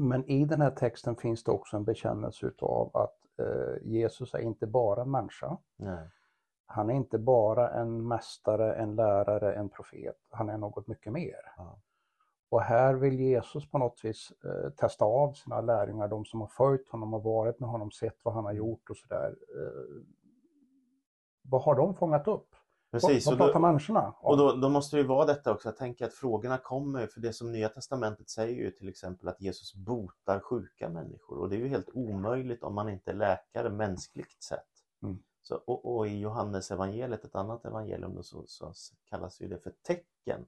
men 0.00 0.24
i 0.24 0.44
den 0.44 0.60
här 0.60 0.70
texten 0.70 1.16
finns 1.16 1.44
det 1.44 1.50
också 1.50 1.76
en 1.76 1.84
bekännelse 1.84 2.46
utav 2.46 2.90
att 2.96 3.16
eh, 3.38 3.82
Jesus 3.82 4.34
är 4.34 4.38
inte 4.38 4.66
bara 4.66 5.04
människa. 5.04 5.56
Nej. 5.76 6.08
Han 6.66 6.90
är 6.90 6.94
inte 6.94 7.18
bara 7.18 7.70
en 7.70 8.08
mästare, 8.08 8.74
en 8.74 8.96
lärare, 8.96 9.54
en 9.54 9.68
profet. 9.68 10.16
Han 10.30 10.48
är 10.48 10.58
något 10.58 10.86
mycket 10.86 11.12
mer. 11.12 11.52
Ja. 11.56 11.80
Och 12.48 12.62
här 12.62 12.94
vill 12.94 13.20
Jesus 13.20 13.70
på 13.70 13.78
något 13.78 14.00
vis 14.04 14.32
eh, 14.44 14.70
testa 14.70 15.04
av 15.04 15.32
sina 15.32 15.60
lärjungar, 15.60 16.08
de 16.08 16.24
som 16.24 16.40
har 16.40 16.48
följt 16.48 16.88
honom 16.88 17.14
och 17.14 17.22
varit 17.22 17.60
med 17.60 17.68
honom, 17.70 17.90
sett 17.90 18.18
vad 18.22 18.34
han 18.34 18.44
har 18.44 18.52
gjort 18.52 18.90
och 18.90 18.96
sådär. 18.96 19.28
Eh, 19.28 20.02
vad 21.42 21.62
har 21.62 21.74
de 21.74 21.94
fångat 21.94 22.28
upp? 22.28 22.54
Precis, 22.90 23.26
vad, 23.26 23.38
vad 23.38 23.48
pratar 23.48 23.60
människorna 23.60 24.14
om? 24.20 24.30
Och 24.30 24.36
då, 24.36 24.52
då, 24.52 24.68
måste 24.68 24.96
det 24.96 25.00
ju 25.00 25.06
vara 25.06 25.26
detta 25.26 25.52
också, 25.52 25.68
jag 25.68 25.76
tänker 25.76 26.04
att 26.04 26.14
frågorna 26.14 26.58
kommer, 26.58 27.06
för 27.06 27.20
det 27.20 27.32
som 27.32 27.52
Nya 27.52 27.68
Testamentet 27.68 28.30
säger 28.30 28.56
ju 28.56 28.70
till 28.70 28.88
exempel 28.88 29.28
att 29.28 29.40
Jesus 29.40 29.74
botar 29.74 30.40
sjuka 30.40 30.88
människor 30.88 31.38
och 31.38 31.48
det 31.48 31.56
är 31.56 31.58
ju 31.58 31.68
helt 31.68 31.88
omöjligt 31.94 32.62
om 32.62 32.74
man 32.74 32.88
inte 32.88 33.10
är 33.10 33.14
läkare 33.14 33.70
mänskligt 33.70 34.42
sett. 34.42 34.68
Mm. 35.02 35.18
Så, 35.42 35.54
och, 35.54 35.96
och, 35.96 36.08
i 36.08 36.18
Johannes 36.18 36.70
evangeliet, 36.70 37.24
ett 37.24 37.34
annat 37.34 37.64
evangelium, 37.64 38.14
då, 38.14 38.22
så, 38.22 38.44
så 38.46 38.72
kallas 39.04 39.40
ju 39.40 39.48
det 39.48 39.58
för 39.58 39.72
tecken. 39.82 40.46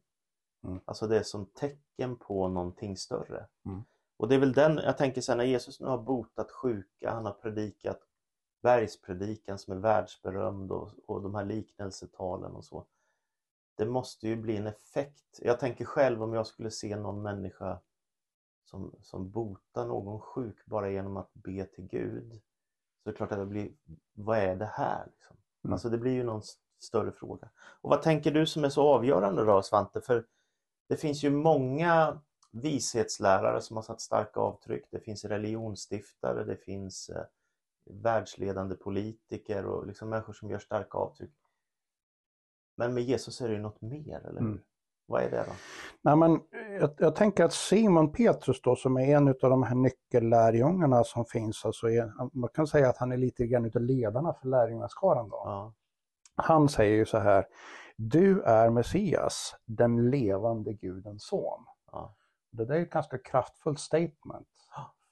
Mm. 0.64 0.80
Alltså 0.84 1.06
det 1.06 1.18
är 1.18 1.22
som 1.22 1.46
tecken 1.46 2.16
på 2.16 2.48
någonting 2.48 2.96
större. 2.96 3.46
Mm. 3.66 3.84
Och 4.16 4.28
det 4.28 4.34
är 4.34 4.38
väl 4.38 4.52
den, 4.52 4.76
jag 4.76 4.98
tänker 4.98 5.28
här, 5.28 5.36
när 5.36 5.44
Jesus 5.44 5.80
nu 5.80 5.86
har 5.86 5.98
botat 5.98 6.50
sjuka, 6.50 7.10
han 7.10 7.26
har 7.26 7.32
predikat 7.32 8.00
bergspredikan 8.62 9.58
som 9.58 9.72
är 9.72 9.78
världsberömd 9.78 10.72
och, 10.72 10.90
och 11.06 11.22
de 11.22 11.34
här 11.34 11.44
liknelsetalen 11.44 12.52
och 12.52 12.64
så. 12.64 12.86
Det 13.76 13.86
måste 13.86 14.28
ju 14.28 14.36
bli 14.36 14.56
en 14.56 14.66
effekt. 14.66 15.40
Jag 15.42 15.60
tänker 15.60 15.84
själv 15.84 16.22
om 16.22 16.32
jag 16.32 16.46
skulle 16.46 16.70
se 16.70 16.96
någon 16.96 17.22
människa 17.22 17.80
som, 18.64 18.94
som 19.02 19.30
botar 19.30 19.86
någon 19.86 20.20
sjuk 20.20 20.66
bara 20.66 20.90
genom 20.90 21.16
att 21.16 21.34
be 21.34 21.64
till 21.64 21.86
Gud. 21.86 22.40
Så 23.02 23.08
är 23.08 23.12
det 23.12 23.16
klart 23.16 23.32
att 23.32 23.38
det 23.38 23.46
blir, 23.46 23.72
vad 24.12 24.38
är 24.38 24.56
det 24.56 24.70
här? 24.72 25.06
Liksom? 25.06 25.36
Mm. 25.64 25.72
Alltså 25.72 25.88
det 25.88 25.98
blir 25.98 26.12
ju 26.12 26.24
någon 26.24 26.42
större 26.78 27.12
fråga. 27.12 27.50
Och 27.56 27.90
vad 27.90 28.02
tänker 28.02 28.30
du 28.30 28.46
som 28.46 28.64
är 28.64 28.68
så 28.68 28.82
avgörande 28.82 29.44
då 29.44 29.62
Svante? 29.62 30.00
För 30.00 30.26
det 30.88 30.96
finns 30.96 31.24
ju 31.24 31.30
många 31.30 32.20
vishetslärare 32.50 33.60
som 33.60 33.76
har 33.76 33.82
satt 33.82 34.00
starka 34.00 34.40
avtryck. 34.40 34.84
Det 34.90 35.00
finns 35.00 35.24
religionsstiftare, 35.24 36.44
det 36.44 36.56
finns 36.56 37.08
eh, 37.08 37.24
världsledande 37.90 38.74
politiker 38.74 39.66
och 39.66 39.86
liksom 39.86 40.08
människor 40.08 40.32
som 40.32 40.50
gör 40.50 40.58
starka 40.58 40.98
avtryck. 40.98 41.34
Men 42.76 42.94
med 42.94 43.02
Jesus 43.02 43.40
är 43.40 43.48
det 43.48 43.54
ju 43.54 43.60
något 43.60 43.80
mer, 43.80 44.26
eller 44.26 44.40
hur? 44.40 44.48
Mm. 44.48 44.60
Vad 45.06 45.22
är 45.22 45.30
det 45.30 45.44
då? 45.46 45.52
Nej, 46.02 46.16
men 46.16 46.40
jag, 46.80 46.90
jag, 46.98 47.16
tänker 47.16 47.44
att 47.44 47.52
Simon 47.52 48.12
Petrus 48.12 48.60
då 48.62 48.76
som 48.76 48.96
är 48.96 49.16
en 49.16 49.28
av 49.28 49.34
de 49.40 49.62
här 49.62 49.74
nyckellärjungarna 49.74 51.04
som 51.04 51.24
finns, 51.24 51.64
alltså 51.64 51.88
är, 51.88 52.36
man 52.38 52.50
kan 52.54 52.66
säga 52.66 52.88
att 52.88 52.96
han 52.96 53.12
är 53.12 53.16
lite 53.16 53.46
grann 53.46 53.64
utav 53.64 53.82
ledarna 53.82 54.34
för 54.34 54.48
lärjungaskaran 54.48 55.28
då. 55.28 55.42
Ja. 55.44 55.74
Han 56.34 56.68
säger 56.68 56.96
ju 56.96 57.06
så 57.06 57.18
här, 57.18 57.46
du 57.96 58.42
är 58.42 58.70
Messias, 58.70 59.54
den 59.64 60.10
levande 60.10 60.72
Gudens 60.72 61.26
son. 61.26 61.64
Ja. 61.92 62.16
Det 62.50 62.64
där 62.64 62.74
är 62.74 62.82
ett 62.82 62.90
ganska 62.90 63.18
kraftfullt 63.18 63.80
statement. 63.80 64.48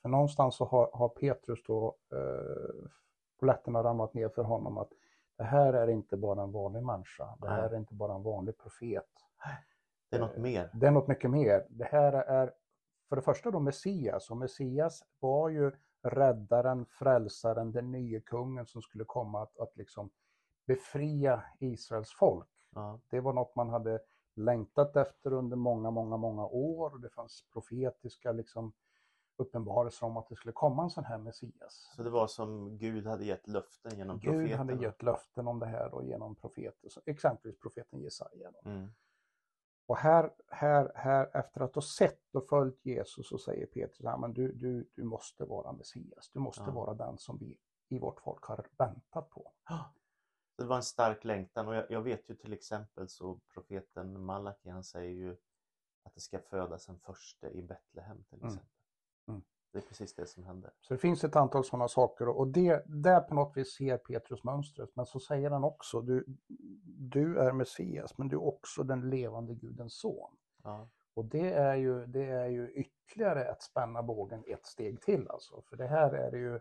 För 0.03 0.09
någonstans 0.09 0.57
så 0.57 0.65
har, 0.65 0.91
har 0.93 1.09
Petrus 1.09 1.63
då, 1.67 1.97
eh, 2.13 2.89
polletterna 3.41 3.83
ramlat 3.83 4.15
ner 4.15 4.29
för 4.29 4.43
honom 4.43 4.79
att 4.79 4.93
det 5.37 5.45
här 5.45 5.73
är 5.73 5.89
inte 5.89 6.17
bara 6.17 6.43
en 6.43 6.53
vanlig 6.53 6.83
människa, 6.83 7.37
det 7.41 7.49
här 7.49 7.71
är 7.71 7.77
inte 7.77 7.95
bara 7.95 8.15
en 8.15 8.23
vanlig 8.23 8.59
profet. 8.59 9.09
Det 10.11 10.17
är 10.17 10.21
något 10.21 10.37
mer. 10.37 10.71
Det 10.75 10.87
är 10.87 10.91
något 10.91 11.09
mycket 11.09 11.31
mer. 11.31 11.67
Det 11.71 11.85
här 11.85 12.13
är 12.13 12.53
för 13.09 13.17
det 13.17 13.23
första 13.23 13.51
då 13.51 13.61
Messias 13.61 14.31
och 14.31 14.37
Messias 14.37 15.05
var 15.21 15.49
ju 15.49 15.73
räddaren, 16.03 16.87
frälsaren, 16.87 17.73
den 17.73 17.93
nya 17.93 18.21
kungen 18.21 18.67
som 18.67 18.83
skulle 18.83 19.05
komma 19.05 19.43
att, 19.43 19.59
att 19.59 19.77
liksom 19.77 20.11
befria 20.67 21.43
Israels 21.59 22.11
folk. 22.11 22.49
Ja. 22.75 23.01
Det 23.11 23.21
var 23.21 23.33
något 23.33 23.57
man 23.57 23.69
hade 23.69 24.01
längtat 24.35 24.97
efter 24.97 25.33
under 25.33 25.57
många, 25.57 25.91
många, 25.91 26.17
många 26.17 26.47
år. 26.47 26.99
Det 26.99 27.09
fanns 27.09 27.45
profetiska 27.53 28.33
liksom, 28.33 28.73
uppenbarelser 29.41 30.07
om 30.07 30.17
att 30.17 30.29
det 30.29 30.37
skulle 30.37 30.53
komma 30.53 30.83
en 30.83 30.91
sån 30.91 31.05
här 31.05 31.19
Messias. 31.19 31.93
Så 31.97 32.03
det 32.03 32.11
var 32.11 32.27
som 32.27 32.79
Gud 32.79 33.07
hade 33.07 33.25
gett 33.25 33.49
löften 33.49 33.97
genom 33.99 34.19
Gud 34.19 34.33
profeterna? 34.33 34.57
hade 34.57 34.85
gett 34.85 35.03
löften 35.03 35.49
om 35.49 35.59
det 35.59 35.67
här 35.67 35.91
då 35.91 36.03
genom 36.03 36.35
profeter, 36.35 36.91
exempelvis 37.07 37.61
profeten 37.61 38.01
Jesaja. 38.01 38.53
Mm. 38.65 38.89
Och 39.87 39.97
här, 39.97 40.33
här, 40.49 40.93
här, 40.95 41.31
efter 41.37 41.61
att 41.61 41.75
ha 41.75 41.83
sett 41.83 42.35
och 42.35 42.49
följt 42.49 42.85
Jesus 42.85 43.29
så 43.29 43.39
säger 43.39 43.67
Petrus, 43.67 44.01
ja, 44.01 44.17
men 44.17 44.33
du, 44.33 44.53
du, 44.53 44.91
du 44.95 45.05
måste 45.05 45.45
vara 45.45 45.73
Messias, 45.73 46.31
du 46.33 46.39
måste 46.39 46.63
Ja. 46.67 46.71
vara 46.71 46.95
den 46.95 47.19
som 47.19 47.39
vi 47.39 47.59
i 47.89 47.99
vårt 47.99 48.21
folk 48.21 48.45
har 48.45 48.67
väntat 48.79 49.31
på. 49.31 49.53
Det 50.57 50.65
var 50.65 50.77
en 50.77 50.83
stark 50.83 51.25
längtan 51.25 51.69
och 51.69 51.75
jag, 51.75 51.91
jag 51.91 52.03
vet 52.03 52.31
ju 52.31 52.35
till 52.35 52.53
exempel 52.53 53.09
så 53.09 53.41
profeten 53.55 54.25
Malaki 54.25 54.69
han 54.69 54.85
säger 54.85 55.11
ju 55.11 55.37
att 56.03 56.15
det 56.15 56.21
ska 56.21 56.39
födas 56.39 56.89
en 56.89 56.99
förste 56.99 57.49
i 57.49 57.63
Betlehem 57.63 58.25
till 58.25 58.39
Mm. 58.39 58.47
exempel. 58.49 58.69
Mm. 58.75 58.80
Det 59.73 59.79
är 59.79 59.83
precis 59.83 60.15
det 60.15 60.27
som 60.27 60.45
händer. 60.45 60.71
Så 60.81 60.95
det 60.95 60.99
finns 60.99 61.25
ett 61.25 61.37
antal 61.37 61.65
sådana 61.65 61.89
saker 61.89 62.29
och 62.29 62.49
det, 62.49 62.83
där 62.87 63.21
på 63.21 63.35
något 63.35 63.57
vis 63.57 63.75
ser 63.75 63.99
Petrus 63.99 64.45
mönstret. 64.45 64.91
Men 64.95 65.07
så 65.07 65.21
säger 65.21 65.51
han 65.51 65.65
också, 65.65 66.01
du, 66.01 66.25
du 66.99 67.39
är 67.39 67.53
Messias 67.53 68.19
men 68.19 68.29
du 68.29 68.37
är 68.37 68.45
också 68.45 68.83
den 68.83 69.11
levande 69.11 69.55
Gudens 69.55 69.95
son. 69.95 70.37
Ja. 70.63 70.89
Och 71.15 71.25
det 71.25 71.53
är 71.53 71.75
ju, 71.75 72.07
det 72.07 72.25
är 72.25 72.47
ju 72.47 72.71
ytterligare 72.71 73.51
att 73.51 73.63
spänna 73.63 74.03
bågen 74.03 74.45
ett 74.47 74.67
steg 74.67 75.01
till 75.01 75.29
alltså. 75.29 75.63
För 75.63 75.77
det 75.77 75.87
här 75.87 76.13
är 76.13 76.33
ju, 76.33 76.61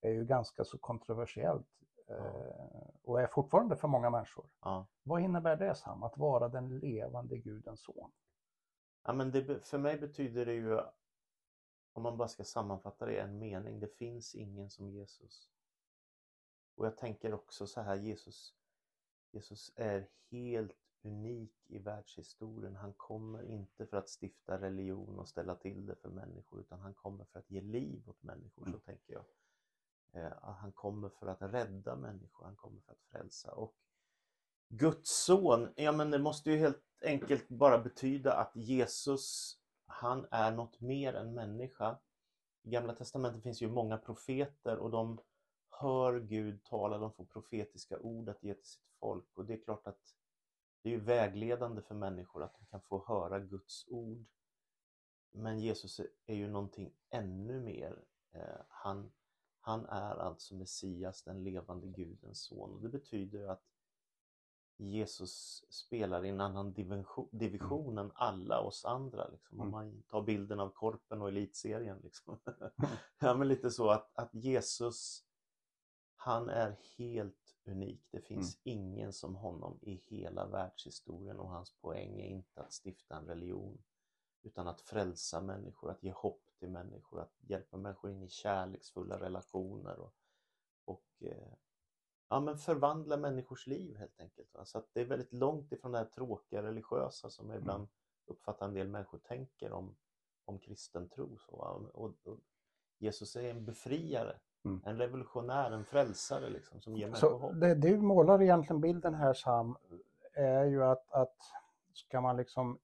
är 0.00 0.10
ju 0.10 0.24
ganska 0.24 0.64
så 0.64 0.78
kontroversiellt. 0.78 1.68
Eh, 2.08 2.88
och 3.02 3.20
är 3.20 3.26
fortfarande 3.26 3.76
för 3.76 3.88
många 3.88 4.10
människor. 4.10 4.46
Ja. 4.60 4.86
Vad 5.02 5.20
innebär 5.20 5.56
det 5.56 5.74
Sam, 5.74 6.02
att 6.02 6.18
vara 6.18 6.48
den 6.48 6.78
levande 6.78 7.36
Gudens 7.36 7.80
son? 7.80 8.10
Ja, 9.04 9.12
men 9.12 9.30
det, 9.30 9.66
för 9.66 9.78
mig 9.78 9.98
betyder 9.98 10.46
det 10.46 10.54
ju, 10.54 10.80
om 11.92 12.02
man 12.02 12.16
bara 12.16 12.28
ska 12.28 12.44
sammanfatta 12.44 13.06
det 13.06 13.12
i 13.14 13.18
en 13.18 13.38
mening, 13.38 13.80
det 13.80 13.88
finns 13.96 14.34
ingen 14.34 14.70
som 14.70 14.90
Jesus. 14.90 15.48
Och 16.74 16.86
jag 16.86 16.96
tänker 16.96 17.34
också 17.34 17.66
så 17.66 17.80
här, 17.80 17.96
Jesus, 17.96 18.54
Jesus 19.30 19.72
är 19.76 20.08
helt 20.30 20.76
unik 21.02 21.54
i 21.66 21.78
världshistorien. 21.78 22.76
Han 22.76 22.92
kommer 22.92 23.42
inte 23.42 23.86
för 23.86 23.96
att 23.96 24.08
stifta 24.22 24.60
religion 24.60 25.18
och 25.18 25.28
ställa 25.28 25.54
till 25.54 25.86
det 25.86 25.96
för 25.96 26.08
människor, 26.08 26.60
utan 26.60 26.80
han 26.80 26.94
kommer 26.94 27.24
för 27.24 27.38
att 27.38 27.50
ge 27.50 27.60
liv 27.60 28.08
åt 28.08 28.22
människor, 28.22 28.64
så 28.64 28.68
Mm. 28.68 28.80
tänker 28.80 29.12
jag. 29.12 29.24
Eh, 30.12 30.32
han 30.42 30.72
kommer 30.72 31.08
för 31.08 31.26
att 31.26 31.42
rädda 31.42 31.96
människor, 31.96 32.44
han 32.44 32.56
kommer 32.56 32.80
för 32.80 32.92
att 32.92 33.02
frälsa. 33.02 33.52
Och 33.52 33.74
Guds 34.68 35.10
son, 35.24 35.72
ja 35.76 35.92
men 35.92 36.10
det 36.10 36.18
måste 36.18 36.50
ju 36.50 36.56
helt 36.56 36.82
enkelt 37.02 37.48
bara 37.48 37.78
betyda 37.78 38.32
att 38.34 38.56
Jesus, 38.56 39.58
han 39.92 40.26
är 40.30 40.50
något 40.50 40.80
mer 40.80 41.14
än 41.14 41.34
människa. 41.34 41.98
I 42.62 42.70
Gamla 42.70 42.94
Testamentet 42.94 43.42
finns 43.42 43.62
ju 43.62 43.68
många 43.68 43.98
profeter 43.98 44.76
och 44.76 44.90
de 44.90 45.20
hör 45.70 46.20
Gud 46.20 46.64
tala, 46.64 46.98
de 46.98 47.12
får 47.12 47.24
profetiska 47.24 47.98
ord 47.98 48.28
att 48.28 48.42
ge 48.42 48.54
till 48.54 48.66
sitt 48.66 48.88
folk 49.00 49.38
och 49.38 49.44
det 49.44 49.52
är 49.54 49.60
klart 49.64 49.86
att 49.86 50.16
det 50.82 50.94
är 50.94 50.98
vägledande 50.98 51.82
för 51.82 51.94
människor 51.94 52.42
att 52.42 52.54
de 52.58 52.66
kan 52.66 52.80
få 52.80 53.04
höra 53.06 53.38
Guds 53.40 53.88
ord. 53.88 54.24
Men 55.32 55.58
Jesus 55.58 56.00
är 56.26 56.34
ju 56.34 56.48
någonting 56.48 56.94
ännu 57.10 57.60
mer. 57.60 58.04
Eh, 58.32 58.60
han, 58.68 59.12
han 59.60 59.86
är 59.86 60.16
alltså 60.16 60.54
Messias, 60.54 61.22
den 61.22 61.44
levande 61.44 61.86
Gudens 61.86 62.40
son 62.40 62.74
och 62.74 62.80
det 62.80 62.88
betyder 62.88 63.48
att 63.48 63.71
Jesus 64.90 65.64
spelar 65.68 66.24
i 66.24 66.28
en 66.28 66.40
annan 66.40 66.72
division, 66.72 67.28
division 67.32 67.98
än 67.98 68.10
alla 68.14 68.60
oss 68.60 68.84
andra. 68.84 69.28
Liksom. 69.28 69.60
Om 69.60 69.66
Mm. 69.68 69.70
man 69.70 70.02
tar 70.02 70.22
bilden 70.22 70.60
av 70.60 70.68
Korpen 70.70 71.22
och 71.22 71.28
Elitserien. 71.28 71.98
Liksom. 72.02 72.38
ja, 73.18 73.34
men 73.34 73.48
lite 73.48 73.70
så 73.70 73.90
att, 73.90 74.10
att 74.14 74.34
Jesus, 74.34 75.24
han 76.16 76.48
är 76.48 76.76
helt 76.98 77.56
unik. 77.64 78.06
Det 78.10 78.20
finns 78.20 78.60
ingen 78.62 79.12
som 79.12 79.34
honom 79.36 79.78
i 79.82 79.94
hela 79.94 80.46
världshistorien 80.46 81.38
och 81.38 81.48
hans 81.48 81.72
poäng 81.80 82.20
är 82.20 82.26
inte 82.28 82.60
att 82.60 82.72
stifta 82.84 83.16
en 83.16 83.26
religion 83.26 83.82
utan 84.42 84.68
att 84.68 84.80
frälsa 84.80 85.40
människor, 85.40 85.90
att 85.90 86.02
ge 86.02 86.12
hopp 86.12 86.42
till 86.58 86.70
människor, 86.70 87.20
att 87.20 87.34
hjälpa 87.40 87.76
människor 87.76 88.10
in 88.10 88.22
i 88.22 88.28
kärleksfulla 88.28 89.20
relationer 89.20 89.98
och, 89.98 90.14
och 90.84 91.06
eh, 91.20 91.52
ja, 92.32 92.40
men 92.40 92.56
förvandla 92.58 93.16
människors 93.16 93.66
liv 93.66 93.96
helt 93.96 94.20
enkelt. 94.20 94.54
Va? 94.54 94.64
Så 94.64 94.78
att 94.78 94.88
det 94.92 95.00
är 95.00 95.04
väldigt 95.04 95.32
långt 95.32 95.72
ifrån 95.72 95.92
det 95.92 95.98
här 95.98 96.04
tråkiga 96.04 96.62
religiösa 96.62 97.30
som 97.30 97.50
jag 97.50 97.58
ibland 97.58 97.88
uppfattar 98.26 98.66
en 98.66 98.74
del 98.74 98.88
människor 98.88 99.18
tänker 99.18 99.72
om, 99.72 99.96
om 100.44 100.58
kristen 100.58 101.08
tro. 101.08 101.38
Så, 101.38 101.52
och, 101.92 102.14
och 102.24 102.38
Jesus 102.98 103.36
är 103.36 103.50
en 103.50 103.64
befriare, 103.64 104.40
Mm. 104.64 104.80
en 104.84 104.98
revolutionär, 104.98 105.70
en 105.70 105.84
frälsare 105.84 106.50
liksom, 106.50 106.80
som 106.80 106.96
ger 106.96 107.06
människor 107.06 107.38
hopp. 107.38 107.52
det 107.60 107.74
du 107.74 107.98
målar 107.98 108.42
egentligen 108.42 108.80
bilden 108.80 109.14
här 109.14 109.34
Sam, 109.34 109.76
är 110.32 110.64
ju 110.64 110.84
att, 110.84 111.10
att 111.10 111.36
ska 111.92 112.20
man 112.20 112.36
liksom 112.36 112.78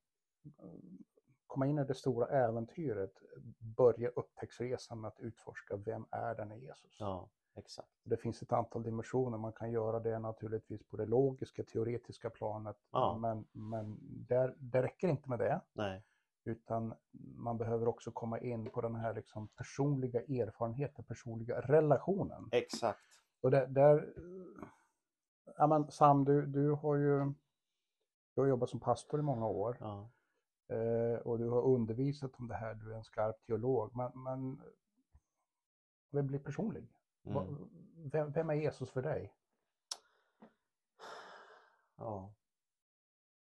mm, 0.63 0.99
komma 1.47 1.67
in 1.67 1.79
i 1.79 1.85
det 1.85 1.95
stora 1.95 2.27
äventyret, 2.27 3.13
börja 3.59 4.09
upptäcktsresan 4.09 5.01
med 5.01 5.09
att 5.09 5.21
utforska 5.21 5.77
vem 5.77 6.07
är 6.11 6.35
denne 6.35 6.59
Jesus? 6.59 6.97
Ja, 6.99 7.29
exakt. 7.59 7.89
Det 8.03 8.17
finns 8.17 8.43
ett 8.43 8.53
antal 8.53 8.83
dimensioner, 8.83 9.39
man 9.39 9.53
kan 9.53 9.71
göra 9.71 10.01
det 10.01 10.19
naturligtvis 10.19 10.83
på 10.89 10.97
det 10.97 11.07
logiska, 11.07 11.65
teoretiska 11.65 12.31
planet, 12.31 12.77
Ja. 12.91 13.19
men, 13.19 13.47
men 13.53 13.99
där, 14.29 14.55
det 14.59 14.83
räcker 14.83 15.09
inte 15.09 15.29
med 15.29 15.39
det, 15.39 15.61
Nej. 15.73 16.03
utan 16.45 16.95
man 17.37 17.59
behöver 17.59 17.89
också 17.89 18.11
komma 18.11 18.39
in 18.39 18.71
på 18.71 18.81
den 18.81 18.95
här 18.95 19.15
liksom 19.15 19.49
personliga 19.49 20.21
erfarenheten, 20.21 21.05
personliga 21.05 21.61
relationen. 21.61 22.49
Exakt. 22.53 23.01
Och 23.41 23.51
där, 23.51 23.67
där 23.67 24.15
ja, 25.57 25.67
men 25.67 25.91
Sam, 25.91 26.25
du, 26.25 26.47
du 26.47 26.71
har 26.71 26.97
ju 26.97 27.33
du 28.35 28.41
har 28.41 28.49
jobbat 28.49 28.71
som 28.71 28.81
pastor 28.81 29.21
i 29.21 29.23
många 29.23 29.47
år 29.47 29.77
Ja. 29.81 30.11
eh, 30.75 31.19
och 31.19 31.39
du 31.39 31.49
har 31.49 31.63
undervisat 31.63 32.31
om 32.39 32.49
det 32.49 32.55
här, 32.55 32.75
du 32.75 32.93
är 32.93 32.97
en 32.97 33.05
skarp 33.05 33.43
teolog, 33.47 33.97
men, 33.97 34.23
men 34.23 34.61
vem 36.11 36.27
blir 36.27 36.39
personlig? 36.39 36.89
Mm. 37.37 37.69
Vem, 38.11 38.33
vem 38.33 38.51
är 38.51 38.55
Jesus 38.55 38.91
för 38.91 39.03
dig? 39.03 39.35
Ja. 41.97 42.35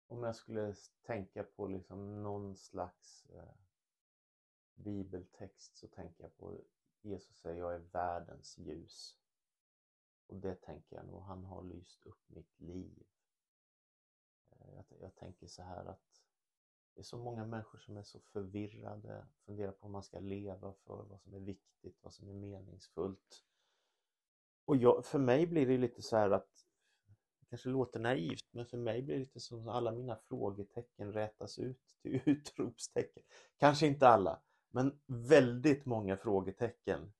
Om 0.06 0.22
jag 0.22 0.36
skulle 0.36 0.74
tänka 1.02 1.42
på 1.42 1.66
liksom 1.66 2.22
någon 2.22 2.56
slags 2.56 3.26
eh, 3.26 3.54
bibeltext 4.74 5.76
så 5.76 5.88
tänker 5.88 6.24
jag 6.24 6.36
på 6.36 6.60
Jesus 7.02 7.36
säger 7.36 7.60
jag 7.60 7.74
är 7.74 7.78
världens 7.78 8.58
ljus. 8.58 9.18
Och 10.26 10.36
det 10.36 10.54
tänker 10.54 10.96
jag 10.96 11.06
nog, 11.06 11.22
han 11.22 11.44
har 11.44 11.62
lyst 11.62 12.06
upp 12.06 12.28
mitt 12.28 12.60
liv. 12.60 13.06
Eh, 14.50 14.74
jag, 14.74 14.84
jag 15.00 15.14
tänker 15.14 15.46
så 15.46 15.62
här 15.62 15.84
att 15.84 16.22
det 16.94 17.00
är 17.00 17.04
så 17.04 17.18
många 17.18 17.46
människor 17.46 17.78
som 17.78 17.96
är 17.96 18.02
så 18.02 18.20
förvirrade, 18.20 19.26
funderar 19.44 19.72
på 19.72 19.78
vad 19.80 19.90
man 19.90 20.02
ska 20.02 20.18
leva 20.18 20.72
för, 20.72 21.02
vad 21.02 21.20
som 21.20 21.34
är 21.34 21.40
viktigt, 21.40 21.98
vad 22.02 22.14
som 22.14 22.28
är 22.28 22.34
meningsfullt. 22.34 23.44
Och 24.64 24.76
jag, 24.76 25.04
för 25.04 25.18
mig 25.18 25.46
blir 25.46 25.66
det 25.66 25.78
lite 25.78 26.02
så 26.02 26.16
här 26.16 26.30
att 26.30 26.48
det 27.40 27.46
kanske 27.46 27.68
låter 27.68 28.00
naivt, 28.00 28.48
men 28.50 28.66
för 28.66 28.78
mig 28.78 29.02
blir 29.02 29.14
det 29.14 29.20
lite 29.20 29.40
som 29.40 29.68
att 29.68 29.74
alla 29.74 29.92
mina 29.92 30.16
frågetecken 30.16 31.12
rätas 31.12 31.58
ut 31.58 31.96
till 32.02 32.20
utropstecken. 32.28 33.22
Kanske 33.56 33.86
inte 33.86 34.08
alla, 34.08 34.42
men 34.70 35.00
väldigt 35.06 35.86
många 35.86 36.16
frågetecken 36.16 37.12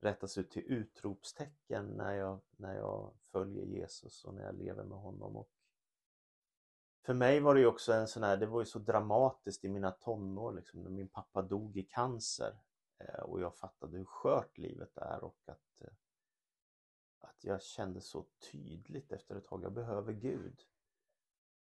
rätas 0.00 0.38
ut 0.38 0.50
till 0.50 0.62
utropstecken 0.66 1.86
när 1.86 2.12
jag, 2.12 2.40
när 2.50 2.74
jag 2.74 3.14
följer 3.32 3.64
Jesus 3.64 4.24
och 4.24 4.34
när 4.34 4.42
jag 4.42 4.54
lever 4.54 4.84
med 4.84 4.98
honom. 4.98 5.36
Och 5.36 5.50
för 7.06 7.14
mig 7.14 7.40
var 7.40 7.54
det 7.54 7.60
ju 7.60 7.66
också 7.66 7.92
en 7.92 8.08
sån 8.08 8.22
här, 8.22 8.36
det 8.36 8.46
var 8.46 8.60
ju 8.60 8.66
så 8.66 8.78
dramatiskt 8.78 9.64
i 9.64 9.68
mina 9.68 9.90
tonår 9.90 10.52
liksom, 10.52 10.82
när 10.82 10.90
min 10.90 11.08
pappa 11.08 11.42
dog 11.42 11.76
i 11.76 11.82
cancer 11.82 12.58
eh, 12.98 13.20
och 13.20 13.40
jag 13.40 13.56
fattade 13.56 13.96
hur 13.96 14.04
skört 14.04 14.58
livet 14.58 14.96
är 14.96 15.24
och 15.24 15.38
att, 15.46 15.80
eh, 15.80 15.92
att 17.20 17.44
jag 17.44 17.62
kände 17.62 18.00
så 18.00 18.26
tydligt 18.52 19.12
efter 19.12 19.36
ett 19.36 19.44
tag, 19.44 19.64
jag 19.64 19.72
behöver 19.72 20.12
Gud. 20.12 20.60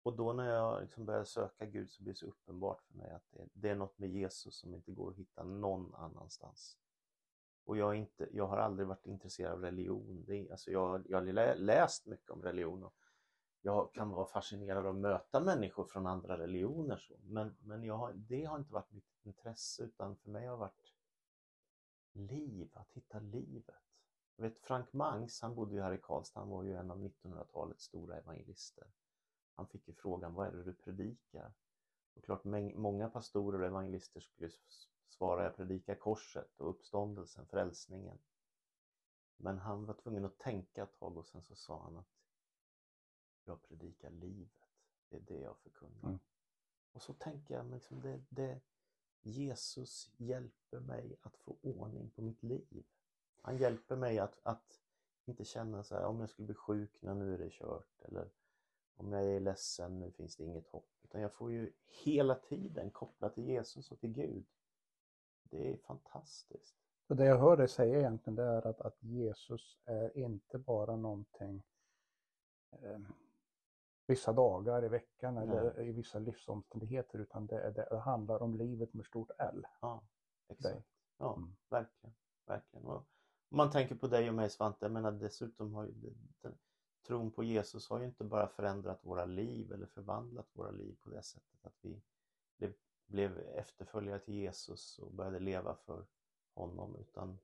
Och 0.02 0.16
då 0.16 0.32
när 0.32 0.50
jag 0.50 0.82
liksom 0.82 1.04
började 1.04 1.26
söka 1.26 1.66
Gud 1.66 1.90
så 1.90 2.02
blev 2.02 2.14
det 2.14 2.18
så 2.18 2.26
uppenbart 2.26 2.82
för 2.82 2.94
mig 2.94 3.10
att 3.10 3.30
det, 3.30 3.48
det 3.52 3.68
är 3.68 3.74
något 3.74 3.98
med 3.98 4.10
Jesus 4.10 4.54
som 4.58 4.74
inte 4.74 4.92
går 4.92 5.10
att 5.10 5.16
hitta 5.16 5.44
någon 5.44 5.94
annanstans. 5.94 6.78
Och 7.64 7.76
jag, 7.76 7.94
inte, 7.94 8.28
jag 8.32 8.46
har 8.46 8.56
aldrig 8.56 8.88
varit 8.88 9.06
intresserad 9.06 9.52
av 9.52 9.60
religion. 9.60 10.24
Det, 10.26 10.50
alltså 10.50 10.70
jag, 10.70 11.10
jag 11.10 11.18
har 11.18 11.54
läst 11.54 12.06
mycket 12.06 12.30
om 12.30 12.42
religion 12.42 12.84
och 12.84 12.94
jag 13.60 13.94
kan 13.94 14.10
vara 14.10 14.26
fascinerad 14.26 14.86
av 14.86 14.96
att 14.96 15.00
möta 15.00 15.40
människor 15.40 15.84
från 15.84 16.06
andra 16.06 16.38
religioner. 16.38 16.96
Så. 16.96 17.14
Men, 17.22 17.56
men 17.60 17.84
jag 17.84 17.96
har, 17.96 18.12
det 18.12 18.44
har 18.44 18.58
inte 18.58 18.72
varit 18.72 18.92
mitt 18.92 19.04
intresse 19.22 19.82
utan 19.82 20.16
för 20.16 20.30
mig 20.30 20.46
har 20.46 20.52
det 20.52 20.60
varit 20.60 20.94
liv, 22.12 22.70
att 22.74 22.92
hitta 22.92 23.20
livet. 23.20 23.87
Jag 24.40 24.42
vet 24.42 24.58
Frank 24.58 24.92
Mangs, 24.92 25.40
han 25.40 25.54
bodde 25.54 25.74
ju 25.74 25.82
här 25.82 25.92
i 25.92 25.98
Karlstad, 25.98 26.40
han 26.40 26.48
var 26.48 26.62
ju 26.62 26.76
en 26.76 26.90
av 26.90 27.02
1900-talets 27.02 27.84
stora 27.84 28.18
evangelister. 28.18 28.86
Han 29.54 29.66
fick 29.66 29.88
ju 29.88 29.94
frågan, 29.94 30.34
vad 30.34 30.46
är 30.46 30.52
det 30.52 30.64
du 30.64 30.74
predikar? 30.74 31.52
Och 32.14 32.24
klart 32.24 32.44
många 32.74 33.08
pastorer 33.08 33.60
och 33.60 33.66
evangelister 33.66 34.20
skulle 34.20 34.50
svara, 35.08 35.44
jag 35.44 35.56
predikar 35.56 35.94
korset 35.94 36.60
och 36.60 36.70
uppståndelsen, 36.70 37.46
frälsningen. 37.46 38.18
Men 39.36 39.58
han 39.58 39.86
var 39.86 39.94
tvungen 39.94 40.24
att 40.24 40.38
tänka 40.38 40.82
ett 40.82 40.98
tag 40.98 41.16
och 41.16 41.26
sen 41.26 41.42
så 41.42 41.54
sa 41.54 41.82
han 41.82 41.96
att 41.96 42.18
jag 43.44 43.62
predikar 43.62 44.10
livet. 44.10 44.68
Det 45.08 45.16
är 45.16 45.20
det 45.20 45.40
jag 45.40 45.58
förkunnar. 45.58 46.08
Mm. 46.08 46.18
Och 46.92 47.02
så 47.02 47.12
tänker 47.12 47.54
jag, 47.54 47.70
liksom 47.70 48.00
det, 48.00 48.24
det, 48.28 48.60
Jesus 49.22 50.10
hjälper 50.16 50.80
mig 50.80 51.16
att 51.22 51.36
få 51.36 51.56
ordning 51.62 52.10
på 52.10 52.22
mitt 52.22 52.42
liv. 52.42 52.86
Han 53.42 53.56
hjälper 53.56 53.96
mig 53.96 54.18
att, 54.18 54.38
att 54.42 54.80
inte 55.24 55.44
känna 55.44 55.84
så 55.84 55.94
här, 55.94 56.04
om 56.04 56.20
jag 56.20 56.30
skulle 56.30 56.46
bli 56.46 56.54
sjuk, 56.54 57.02
när 57.02 57.14
nu 57.14 57.34
är 57.34 57.38
det 57.38 57.50
kört. 57.50 58.02
Eller 58.02 58.30
om 58.96 59.12
jag 59.12 59.24
är 59.24 59.40
ledsen, 59.40 60.00
nu 60.00 60.10
finns 60.10 60.36
det 60.36 60.44
inget 60.44 60.66
hopp. 60.66 60.90
Utan 61.02 61.20
jag 61.20 61.32
får 61.32 61.52
ju 61.52 61.72
hela 62.04 62.34
tiden 62.34 62.90
koppla 62.90 63.28
till 63.28 63.44
Jesus 63.44 63.90
och 63.90 64.00
till 64.00 64.12
Gud. 64.12 64.46
Det 65.42 65.72
är 65.72 65.76
fantastiskt. 65.76 66.76
Så 67.08 67.14
det 67.14 67.24
jag 67.24 67.38
hör 67.38 67.56
dig 67.56 67.68
säga 67.68 67.98
egentligen 67.98 68.34
det 68.34 68.42
är 68.42 68.66
att, 68.66 68.80
att 68.80 69.02
Jesus 69.02 69.78
är 69.84 70.18
inte 70.18 70.58
bara 70.58 70.96
någonting 70.96 71.62
eh, 72.70 72.98
vissa 74.06 74.32
dagar 74.32 74.84
i 74.84 74.88
veckan 74.88 75.34
Nej. 75.34 75.44
eller 75.44 75.80
i 75.80 75.92
vissa 75.92 76.18
livsomständigheter 76.18 77.18
utan 77.18 77.46
det, 77.46 77.70
det, 77.70 77.88
det, 77.90 77.98
handlar 77.98 78.42
om 78.42 78.54
livet 78.54 78.94
med 78.94 79.06
stort 79.06 79.30
L. 79.38 79.66
Ja, 79.80 80.02
exakt. 80.48 80.86
Ja, 81.18 81.36
mm. 81.36 81.56
verkligen. 81.68 82.14
verkligen. 82.46 82.86
Och 82.86 83.06
man 83.48 83.70
tänker 83.70 83.94
på 83.94 84.06
dig 84.06 84.28
och 84.28 84.34
mig 84.34 84.50
Svante, 84.50 84.84
jag 84.84 84.92
menar 84.92 85.12
dessutom 85.12 85.74
har 85.74 85.84
ju 85.84 85.92
den, 86.42 86.58
tron 87.06 87.30
på 87.30 87.44
Jesus 87.44 87.88
har 87.88 88.00
ju 88.00 88.06
inte 88.06 88.24
bara 88.24 88.48
förändrat 88.48 89.00
våra 89.02 89.24
liv 89.24 89.72
eller 89.72 89.86
förvandlat 89.86 90.48
våra 90.52 90.70
liv 90.70 90.96
på 91.02 91.10
det 91.10 91.22
sättet 91.22 91.64
att 91.64 91.76
vi 91.80 92.00
blev, 92.58 92.72
blev 93.06 93.38
efterföljare 93.38 94.18
till 94.18 94.34
Jesus 94.34 94.98
och 94.98 95.12
började 95.12 95.38
leva 95.38 95.74
för 95.74 96.06
honom 96.54 96.96
utan 96.96 97.38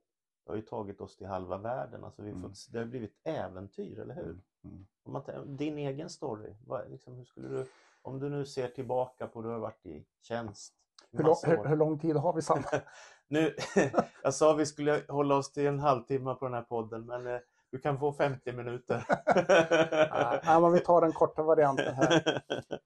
det 0.45 0.53
har 0.53 0.57
ju 0.57 0.63
tagit 0.63 1.01
oss 1.01 1.17
till 1.17 1.27
halva 1.27 1.59
världen. 1.59 2.05
Alltså 2.05 2.23
vi 2.23 2.31
mm. 2.31 2.43
fått, 2.43 2.73
det 2.73 2.79
har 2.79 2.87
blivit 2.87 3.21
äventyr, 3.25 3.99
eller 3.99 4.15
hur? 4.15 4.25
Mm. 4.25 4.43
mm. 4.65 4.87
Man, 5.05 5.57
din 5.57 5.79
egen 5.79 6.11
story, 6.11 6.55
vad, 6.67 6.91
liksom, 6.91 7.17
hur 7.17 7.25
skulle 7.25 7.49
du, 7.49 7.67
om 8.03 8.21
du 8.21 8.29
nu 8.29 8.47
ser 8.47 8.69
tillbaka 8.69 9.27
på 9.27 9.39
hur 9.39 9.49
du 9.49 9.53
har 9.53 9.61
varit 9.61 9.87
i 9.87 10.07
tjänst. 10.21 10.75
Hur, 11.11 11.25
lång, 11.25 11.37
hur, 11.45 11.65
hur 11.65 11.77
lång 11.77 11.99
tid 11.99 12.17
har 12.17 12.33
vi 12.33 12.43
Sam? 12.43 12.63
nu, 13.29 13.55
jag 14.23 14.35
sa 14.35 14.55
vi 14.55 14.67
skulle 14.67 15.03
hålla 15.09 15.37
oss 15.37 15.53
till 15.53 15.67
en 15.67 15.81
halvtimme 15.81 16.35
på 16.35 16.45
den 16.45 16.55
här 16.55 16.63
podden 16.63 17.07
men 17.07 17.27
eh, 17.27 17.41
du 17.71 17.79
kan 17.79 17.99
få 17.99 18.13
50 18.13 18.53
minuter. 18.53 19.05
ja, 20.45 20.61
men 20.61 20.73
vi 20.73 20.81
tar 20.81 21.01
den 21.01 21.13
korta 21.13 21.43
varianten 21.43 21.95
här. 21.95 22.43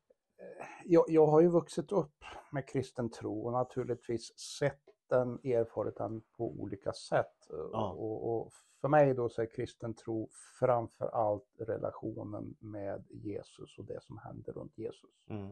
Jag, 0.91 1.05
jag 1.09 1.27
har 1.27 1.41
ju 1.41 1.49
vuxit 1.49 1.93
upp 1.93 2.25
med 2.53 2.69
kristen 2.69 3.11
tro 3.11 3.47
och 3.47 3.53
naturligtvis 3.53 4.39
sett 4.39 4.83
den, 5.09 5.35
erfarit 5.45 5.97
den 5.97 6.21
på 6.37 6.51
olika 6.51 6.93
sätt. 6.93 7.47
Ja. 7.73 7.91
Och, 7.91 8.37
och, 8.37 8.53
för 8.81 8.89
mig 8.89 9.15
då 9.15 9.29
så 9.29 9.43
är 9.43 9.47
kristen 9.47 9.95
tro 9.95 10.29
framför 10.59 11.07
allt 11.07 11.47
relationen 11.59 12.57
med 12.61 13.05
Jesus 13.11 13.79
och 13.79 13.85
det 13.85 14.03
som 14.03 14.19
händer 14.19 14.53
runt 14.53 14.79
Jesus. 14.79 15.11
Mm. 15.27 15.51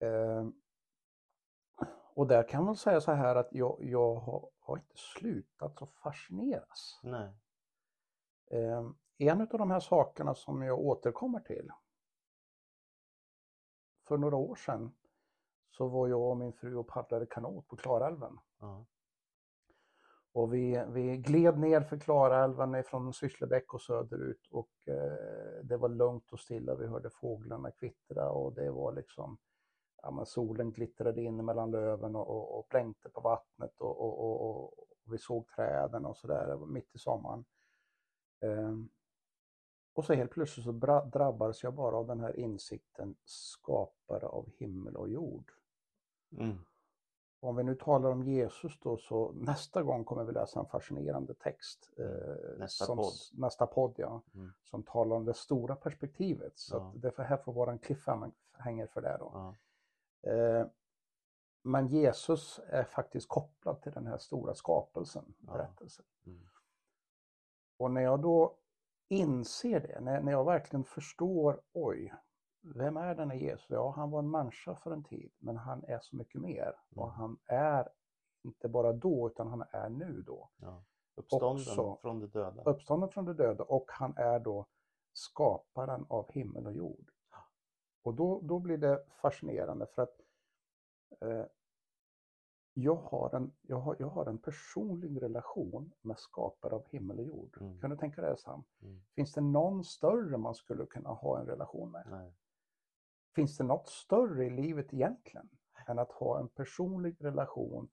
Eh, 0.00 0.48
och 2.20 2.26
där 2.26 2.48
kan 2.48 2.64
man 2.64 2.76
säga 2.76 3.00
så 3.00 3.12
här 3.12 3.36
att 3.36 3.48
jag, 3.50 3.76
jag 3.80 4.14
har, 4.14 4.50
har 4.58 4.76
inte 4.76 4.96
slutat 4.96 5.82
att 5.82 5.94
fascineras. 5.94 7.00
Nej. 7.02 7.32
Eh, 8.50 8.90
en 9.18 9.40
av 9.40 9.46
de 9.46 9.70
här 9.70 9.80
sakerna 9.80 10.34
som 10.34 10.62
jag 10.62 10.78
återkommer 10.78 11.40
till. 11.40 11.70
För 14.08 14.18
några 14.18 14.36
år 14.36 14.54
sedan 14.54 14.94
så 15.70 15.88
var 15.88 16.08
jag 16.08 16.20
och 16.20 16.36
min 16.36 16.52
fru 16.52 16.76
och 16.76 16.88
paddlade 16.88 17.26
kanot 17.26 17.68
på 17.68 17.76
Klarälven. 17.76 18.38
Ja. 18.58 18.86
Och 20.32 20.54
vi, 20.54 20.84
vi 20.88 21.16
gled 21.16 21.58
ner 21.58 21.80
för 21.80 21.98
Klarälven 21.98 22.84
från 22.84 23.12
Sysslebäck 23.12 23.74
och 23.74 23.82
söderut 23.82 24.46
och 24.50 24.88
eh, 24.88 25.64
det 25.64 25.76
var 25.76 25.88
lugnt 25.88 26.32
och 26.32 26.40
stilla. 26.40 26.74
Vi 26.74 26.86
hörde 26.86 27.10
fåglarna 27.10 27.70
kvittra 27.70 28.30
och 28.30 28.54
det 28.54 28.70
var 28.70 28.92
liksom 28.92 29.38
ja, 30.02 30.24
solen 30.24 30.72
glittrade 30.72 31.22
in 31.22 31.44
mellan 31.44 31.70
löven 31.70 32.16
och, 32.16 32.28
och, 32.28 32.58
och 32.58 32.66
blänkte 32.70 33.08
på 33.08 33.20
vattnet 33.20 33.80
och, 33.80 34.00
och, 34.00 34.64
och, 34.64 34.74
vi 35.04 35.18
såg 35.18 35.48
träden 35.48 36.06
och 36.06 36.16
sådär 36.16 36.56
mitt 36.66 36.94
i 36.94 36.98
sommaren. 36.98 37.44
Eh, 38.40 38.74
och 39.92 40.04
så 40.04 40.14
helt 40.14 40.30
plötsligt 40.30 40.64
så 40.64 40.72
drabbades 41.12 41.62
jag 41.62 41.74
bara 41.74 41.96
av 41.96 42.06
den 42.06 42.20
här 42.20 42.36
insikten, 42.36 43.16
skapare 43.24 44.26
av 44.26 44.48
himmel 44.58 44.96
och 44.96 45.08
jord. 45.08 45.52
Mm. 46.38 46.58
Om 47.42 47.56
vi 47.56 47.62
nu 47.62 47.74
talar 47.74 48.10
om 48.10 48.22
Jesus 48.22 48.78
då 48.80 48.96
så 48.96 49.32
nästa 49.32 49.82
gång 49.82 50.04
kommer 50.04 50.24
vi 50.24 50.32
läsa 50.32 50.60
en 50.60 50.66
fascinerande 50.66 51.34
text. 51.34 51.90
Eh, 51.98 52.58
nästa 52.58 52.84
som, 52.84 52.96
podd. 52.96 53.12
Nästa 53.32 53.66
podd 53.66 53.94
ja. 53.96 54.22
Mm. 54.34 54.52
Som 54.62 54.82
talar 54.82 55.16
om 55.16 55.24
det 55.24 55.34
stora 55.34 55.76
perspektivet. 55.76 56.58
Så 56.58 56.76
ja. 56.76 56.92
det 56.94 57.22
här 57.22 57.36
får 57.36 57.52
vara 57.52 57.72
en 57.72 57.78
cliffhanger 57.78 58.86
för 58.86 59.00
det 59.00 59.16
då. 59.20 59.30
Ja. 59.34 59.54
Eh, 60.22 60.66
men 61.62 61.86
Jesus 61.86 62.60
är 62.66 62.84
faktiskt 62.84 63.28
kopplad 63.28 63.82
till 63.82 63.92
den 63.92 64.06
här 64.06 64.18
stora 64.18 64.54
skapelsen, 64.54 65.34
berättelsen. 65.38 66.04
Ja. 66.24 66.30
Mm. 66.30 66.48
Och 67.78 67.90
när 67.90 68.00
jag 68.00 68.20
då 68.20 68.56
inser 69.08 69.80
det, 69.80 70.00
när, 70.00 70.20
när 70.20 70.32
jag 70.32 70.44
verkligen 70.44 70.84
förstår, 70.84 71.60
oj, 71.72 72.14
vem 72.60 72.96
är 72.96 73.14
denna 73.14 73.34
Jesus? 73.34 73.66
Ja, 73.70 73.90
han 73.96 74.10
var 74.10 74.18
en 74.18 74.30
människa 74.30 74.74
för 74.74 74.90
en 74.90 75.04
tid, 75.04 75.32
men 75.38 75.56
han 75.56 75.84
är 75.84 75.98
så 76.02 76.16
mycket 76.16 76.40
mer. 76.40 76.74
Och 76.96 77.08
mm. 77.08 77.16
han 77.16 77.38
är 77.46 77.88
inte 78.42 78.68
bara 78.68 78.92
då, 78.92 79.26
utan 79.26 79.48
han 79.48 79.64
är 79.70 79.88
nu 79.88 80.22
då. 80.22 80.50
Ja. 80.56 80.84
Uppstånden 81.14 81.50
Också, 81.50 81.96
från 82.02 82.20
de 82.20 82.26
döda. 82.26 82.62
Uppstånden 82.62 83.08
från 83.08 83.24
de 83.24 83.32
döda 83.32 83.64
och 83.64 83.84
han 83.88 84.16
är 84.16 84.38
då 84.38 84.66
skaparen 85.12 86.06
av 86.08 86.30
himmel 86.32 86.66
och 86.66 86.72
jord. 86.72 87.09
Och 88.02 88.14
då, 88.14 88.40
då 88.42 88.58
blir 88.58 88.78
det 88.78 89.04
fascinerande 89.22 89.86
för 89.86 90.02
att 90.02 90.20
eh, 91.20 91.44
jag, 92.74 92.96
har 92.96 93.34
en, 93.34 93.52
jag, 93.62 93.80
har, 93.80 93.96
jag 93.98 94.08
har 94.08 94.26
en 94.26 94.38
personlig 94.38 95.22
relation 95.22 95.92
med 96.00 96.18
skapare 96.18 96.74
av 96.74 96.86
himmel 96.88 97.18
och 97.18 97.24
jord. 97.24 97.56
Mm. 97.60 97.80
Kan 97.80 97.90
du 97.90 97.96
tänka 97.96 98.20
dig 98.20 98.30
det 98.30 98.36
Sam? 98.36 98.64
Mm. 98.82 99.02
Finns 99.14 99.32
det 99.32 99.40
någon 99.40 99.84
större 99.84 100.38
man 100.38 100.54
skulle 100.54 100.86
kunna 100.86 101.10
ha 101.10 101.40
en 101.40 101.46
relation 101.46 101.90
med? 101.90 102.06
Nej. 102.10 102.34
Finns 103.34 103.56
det 103.56 103.64
något 103.64 103.88
större 103.88 104.44
i 104.44 104.50
livet 104.50 104.94
egentligen 104.94 105.48
än 105.86 105.98
att 105.98 106.12
ha 106.12 106.38
en 106.40 106.48
personlig 106.48 107.24
relation 107.24 107.88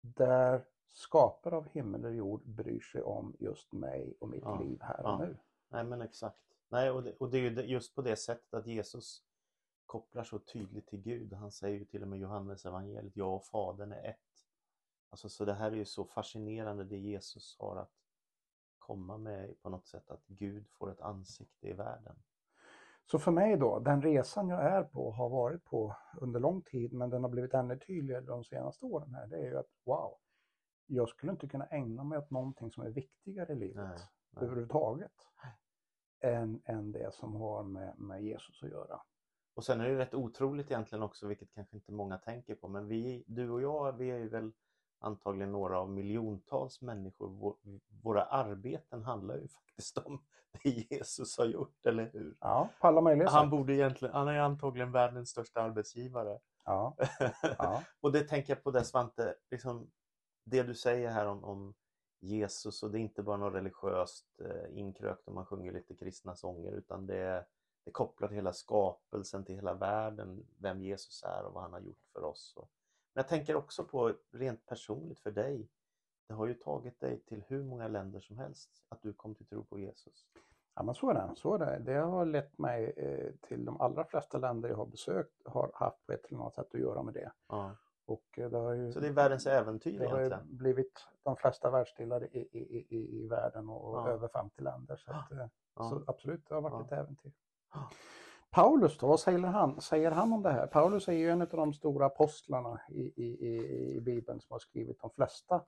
där 0.00 0.64
skapare 0.92 1.56
av 1.56 1.68
himmel 1.68 2.04
och 2.04 2.14
jord 2.14 2.42
bryr 2.46 2.80
sig 2.80 3.02
om 3.02 3.36
just 3.38 3.72
mig 3.72 4.16
och 4.20 4.28
mitt 4.28 4.42
ja, 4.42 4.60
liv 4.60 4.78
här 4.82 5.00
och 5.00 5.10
ja. 5.10 5.18
nu? 5.18 5.36
Nej 5.68 5.84
men 5.84 6.02
exakt. 6.02 6.53
Nej, 6.74 6.90
och, 6.90 7.02
det, 7.02 7.12
och 7.12 7.30
det 7.30 7.38
är 7.38 7.42
ju 7.42 7.62
just 7.62 7.94
på 7.94 8.02
det 8.02 8.16
sättet 8.16 8.54
att 8.54 8.66
Jesus 8.66 9.22
kopplar 9.86 10.24
så 10.24 10.38
tydligt 10.38 10.86
till 10.86 11.00
Gud. 11.00 11.32
Han 11.32 11.52
säger 11.52 11.78
ju 11.78 11.84
till 11.84 12.02
och 12.02 12.08
med 12.08 12.18
Johannes 12.18 12.66
evangeliet, 12.66 13.16
jag 13.16 13.34
och 13.34 13.44
Fadern 13.44 13.92
är 13.92 14.10
ett. 14.10 14.46
Alltså, 15.10 15.28
så 15.28 15.44
det 15.44 15.54
här 15.54 15.72
är 15.72 15.76
ju 15.76 15.84
så 15.84 16.04
fascinerande 16.04 16.84
det 16.84 16.96
Jesus 16.96 17.56
har 17.58 17.76
att 17.76 17.92
komma 18.78 19.18
med 19.18 19.62
på 19.62 19.68
något 19.68 19.86
sätt, 19.86 20.10
att 20.10 20.26
Gud 20.26 20.68
får 20.68 20.90
ett 20.90 21.00
ansikte 21.00 21.68
i 21.68 21.72
världen. 21.72 22.16
Så 23.04 23.18
för 23.18 23.30
mig 23.30 23.56
då, 23.56 23.78
den 23.78 24.02
resan 24.02 24.48
jag 24.48 24.62
är 24.62 24.82
på 24.82 25.10
har 25.10 25.28
varit 25.28 25.64
på 25.64 25.96
under 26.20 26.40
lång 26.40 26.62
tid 26.62 26.92
men 26.92 27.10
den 27.10 27.22
har 27.22 27.30
blivit 27.30 27.54
ännu 27.54 27.78
tydligare 27.78 28.24
de 28.24 28.44
senaste 28.44 28.86
åren 28.86 29.14
här. 29.14 29.26
Det 29.26 29.36
är 29.36 29.46
ju 29.46 29.58
att 29.58 29.70
wow, 29.84 30.18
jag 30.86 31.08
skulle 31.08 31.32
inte 31.32 31.48
kunna 31.48 31.66
ägna 31.66 32.04
mig 32.04 32.18
åt 32.18 32.30
någonting 32.30 32.70
som 32.70 32.82
är 32.82 32.90
viktigare 32.90 33.52
i 33.52 33.56
livet 33.56 33.88
nej, 33.88 33.98
nej. 34.30 34.44
överhuvudtaget. 34.44 35.12
Än, 36.24 36.62
än 36.64 36.92
det 36.92 37.14
som 37.14 37.34
har 37.34 37.62
med, 37.62 37.98
med 37.98 38.22
Jesus 38.22 38.62
att 38.62 38.70
göra. 38.70 39.00
Och 39.54 39.64
sen 39.64 39.80
är 39.80 39.88
det 39.88 39.98
rätt 39.98 40.14
otroligt 40.14 40.70
egentligen 40.70 41.02
också, 41.02 41.26
vilket 41.26 41.54
kanske 41.54 41.76
inte 41.76 41.92
många 41.92 42.18
tänker 42.18 42.54
på, 42.54 42.68
men 42.68 42.88
vi, 42.88 43.24
du 43.26 43.50
och 43.50 43.62
jag, 43.62 43.92
vi 43.92 44.10
är 44.10 44.18
ju 44.18 44.28
väl 44.28 44.52
antagligen 44.98 45.52
några 45.52 45.78
av 45.78 45.90
miljontals 45.90 46.80
människor. 46.80 47.28
Vår, 47.28 47.56
våra 48.02 48.24
arbeten 48.24 49.02
handlar 49.02 49.36
ju 49.36 49.48
faktiskt 49.66 49.98
om 49.98 50.24
det 50.62 50.68
Jesus 50.68 51.38
har 51.38 51.46
gjort, 51.46 51.86
eller 51.86 52.10
hur? 52.12 52.36
Ja, 52.40 52.68
på 52.80 52.86
alla 52.86 53.00
möjliga 53.00 53.30
Han 53.30 53.44
sätt. 53.44 53.50
borde 53.50 53.74
egentligen, 53.74 54.14
han 54.14 54.28
är 54.28 54.38
antagligen 54.38 54.92
världens 54.92 55.30
största 55.30 55.62
arbetsgivare. 55.62 56.38
Ja, 56.64 56.96
ja, 57.58 57.82
och 58.00 58.12
det 58.12 58.24
tänker 58.28 58.54
jag 58.54 58.62
på 58.64 58.70
det 58.70 58.84
Svante, 58.84 59.34
liksom, 59.50 59.90
det 60.44 60.62
du 60.62 60.74
säger 60.74 61.10
här 61.10 61.26
om, 61.26 61.44
om 61.44 61.74
Jesus 62.24 62.82
och 62.82 62.90
det 62.90 62.98
är 62.98 63.00
inte 63.00 63.22
bara 63.22 63.36
något 63.36 63.54
religiöst 63.54 64.40
eh, 64.40 64.78
inkrökt 64.78 65.28
om 65.28 65.34
man 65.34 65.46
sjunger 65.46 65.72
lite 65.72 65.94
kristna 65.94 66.36
sånger 66.36 66.72
utan 66.72 67.06
det, 67.06 67.46
det 67.84 67.90
kopplar 67.90 68.28
till 68.28 68.34
hela 68.34 68.52
skapelsen, 68.52 69.44
till 69.44 69.54
hela 69.54 69.74
världen, 69.74 70.46
vem 70.58 70.82
Jesus 70.82 71.22
är 71.22 71.44
och 71.44 71.52
vad 71.52 71.62
han 71.62 71.72
har 71.72 71.80
gjort 71.80 72.06
för 72.12 72.24
oss. 72.24 72.52
Och, 72.56 72.70
men 73.14 73.22
jag 73.22 73.28
tänker 73.28 73.56
också 73.56 73.84
på 73.84 74.14
rent 74.30 74.66
personligt 74.66 75.20
för 75.20 75.30
dig, 75.30 75.68
det 76.26 76.34
har 76.34 76.46
ju 76.46 76.54
tagit 76.54 77.00
dig 77.00 77.20
till 77.20 77.44
hur 77.48 77.62
många 77.62 77.88
länder 77.88 78.20
som 78.20 78.38
helst 78.38 78.70
att 78.88 79.02
du 79.02 79.12
kom 79.12 79.34
till 79.34 79.46
tro 79.46 79.64
på 79.64 79.78
Jesus. 79.78 80.26
ja 80.74 80.82
men 80.82 80.94
så 80.94 81.10
är 81.10 81.14
det. 81.14 81.32
Så 81.36 81.54
är 81.54 81.58
det. 81.58 81.78
det 81.78 81.98
har 81.98 82.26
lett 82.26 82.58
mig 82.58 82.92
eh, 82.96 83.34
till 83.48 83.64
de 83.64 83.80
allra 83.80 84.04
flesta 84.04 84.38
länder 84.38 84.68
jag 84.68 84.76
har 84.76 84.86
besökt 84.86 85.42
har 85.44 85.70
haft 85.74 86.06
på 86.06 86.12
ett 86.12 86.24
eller 86.26 86.40
annat 86.40 86.54
sätt 86.54 86.74
att 86.74 86.80
göra 86.80 87.02
med 87.02 87.14
det. 87.14 87.32
Ja. 87.48 87.76
Och 88.06 88.38
eh, 88.38 88.50
det 88.50 88.58
har 88.58 88.72
ju, 88.72 88.92
Så 88.92 89.00
det 89.00 89.06
är 89.08 89.12
världens 89.12 89.46
äventyr 89.46 89.98
det 89.98 90.08
har 90.08 90.18
ju 90.20 90.26
egentligen. 90.26 90.56
blivit 90.56 91.06
de 91.22 91.36
flesta 91.36 91.70
världsdelar 91.70 92.24
i, 92.36 92.38
i, 92.38 92.86
i, 92.96 93.22
i 93.22 93.26
världen 93.28 93.68
och 93.68 93.96
Ja. 93.98 94.08
över 94.08 94.28
50 94.28 94.62
länder. 94.62 94.96
Så, 94.96 95.10
att, 95.12 95.32
eh, 95.32 95.38
Ja. 95.76 95.82
så 95.90 96.04
absolut, 96.06 96.46
det 96.48 96.54
har 96.54 96.62
varit 96.62 96.72
Ja. 96.90 96.96
ett 96.96 97.04
äventyr. 97.04 97.32
Paulus 98.50 98.98
då, 98.98 99.06
vad 99.06 99.20
säger 99.20 99.38
han, 99.38 99.80
säger 99.80 100.10
han 100.10 100.32
om 100.32 100.42
det 100.42 100.52
här? 100.52 100.66
Paulus 100.66 101.08
är 101.08 101.12
ju 101.12 101.30
en 101.30 101.42
av 101.42 101.48
de 101.48 101.72
stora 101.72 102.06
apostlarna 102.06 102.80
i, 102.88 103.00
i, 103.02 103.46
i, 103.46 103.94
i 103.96 104.00
Bibeln 104.00 104.40
som 104.40 104.52
har 104.54 104.58
skrivit 104.58 105.00
de 105.00 105.10
flesta 105.10 105.64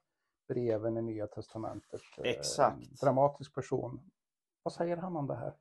breven 0.49 0.96
i 0.96 1.03
Nya 1.03 1.27
Testamentet. 1.27 2.01
Eh, 2.18 2.31
Exakt. 2.31 3.01
Dramatisk 3.01 3.55
person. 3.55 4.11
Vad 4.62 4.72
säger 4.72 4.96
han 4.96 5.16
om 5.16 5.27
det 5.27 5.35
här? 5.37 5.53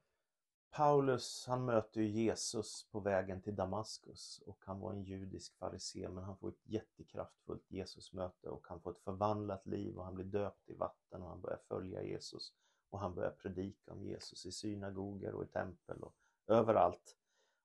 Paulus 0.76 1.46
han 1.48 1.66
möter 1.66 2.02
ju 2.02 2.08
Jesus 2.08 2.88
på 2.92 3.00
vägen 3.00 3.42
till 3.42 3.56
Damaskus 3.56 4.42
och 4.46 4.58
han 4.66 4.80
var 4.80 4.92
en 4.92 5.04
judisk 5.04 5.58
farisé 5.58 6.10
men 6.10 6.24
han 6.24 6.38
får 6.38 6.50
ett 6.50 6.68
jättekraftfullt 6.68 7.72
Jesusmöte 7.72 8.50
och 8.50 8.68
han 8.68 8.82
får 8.82 8.92
ett 8.92 9.04
förvandlat 9.04 9.68
liv 9.68 9.98
och 9.98 10.06
han 10.06 10.16
blir 10.16 10.26
döpt 10.26 10.70
i 10.70 10.74
vatten 10.74 11.22
och 11.22 11.30
han 11.30 11.42
börjar 11.42 11.60
följa 11.68 12.04
Jesus 12.04 12.54
och 12.90 13.00
han 13.00 13.16
börjar 13.16 13.32
predika 13.32 13.94
om 13.94 14.04
Jesus 14.04 14.46
i 14.46 14.52
synagoger 14.52 15.34
och 15.34 15.44
i 15.44 15.48
tempel 15.48 16.04
och 16.04 16.16
överallt. 16.48 17.18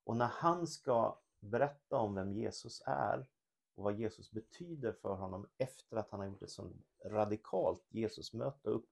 Och 0.05 0.17
när 0.17 0.31
han 0.33 0.67
ska 0.67 1.19
berätta 1.41 1.97
om 1.97 2.15
vem 2.15 2.33
Jesus 2.33 2.83
är 2.87 3.27
och 3.75 3.85
vad 3.85 3.99
Jesus 3.99 4.31
betyder 4.31 4.93
för 4.93 5.15
honom 5.15 5.49
efter 5.59 5.97
att 5.97 6.11
han 6.11 6.21
har 6.21 6.27
gjort 6.27 6.43
ett 6.43 6.51
så 6.51 6.73
radikalt 7.05 7.85
Jesusmöte 7.89 8.71
och 8.71 8.83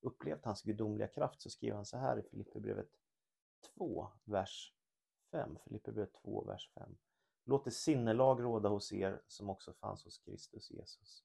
upplevt 0.00 0.44
hans 0.44 0.62
gudomliga 0.62 1.08
kraft 1.08 1.42
så 1.42 1.50
skriver 1.50 1.76
han 1.76 1.86
så 1.86 1.96
här 1.96 2.18
i 2.18 2.22
Filipperbrevet 2.22 2.88
2, 3.74 4.08
vers 4.24 4.74
5. 5.30 5.58
Filipperbrevet 5.64 6.12
2, 6.12 6.44
vers 6.44 6.70
5. 6.74 6.96
Låt 7.44 7.64
det 7.64 7.70
sinnelag 7.70 8.42
råda 8.42 8.68
hos 8.68 8.92
er 8.92 9.22
som 9.28 9.50
också 9.50 9.72
fanns 9.72 10.04
hos 10.04 10.18
Kristus 10.18 10.70
Jesus. 10.70 11.24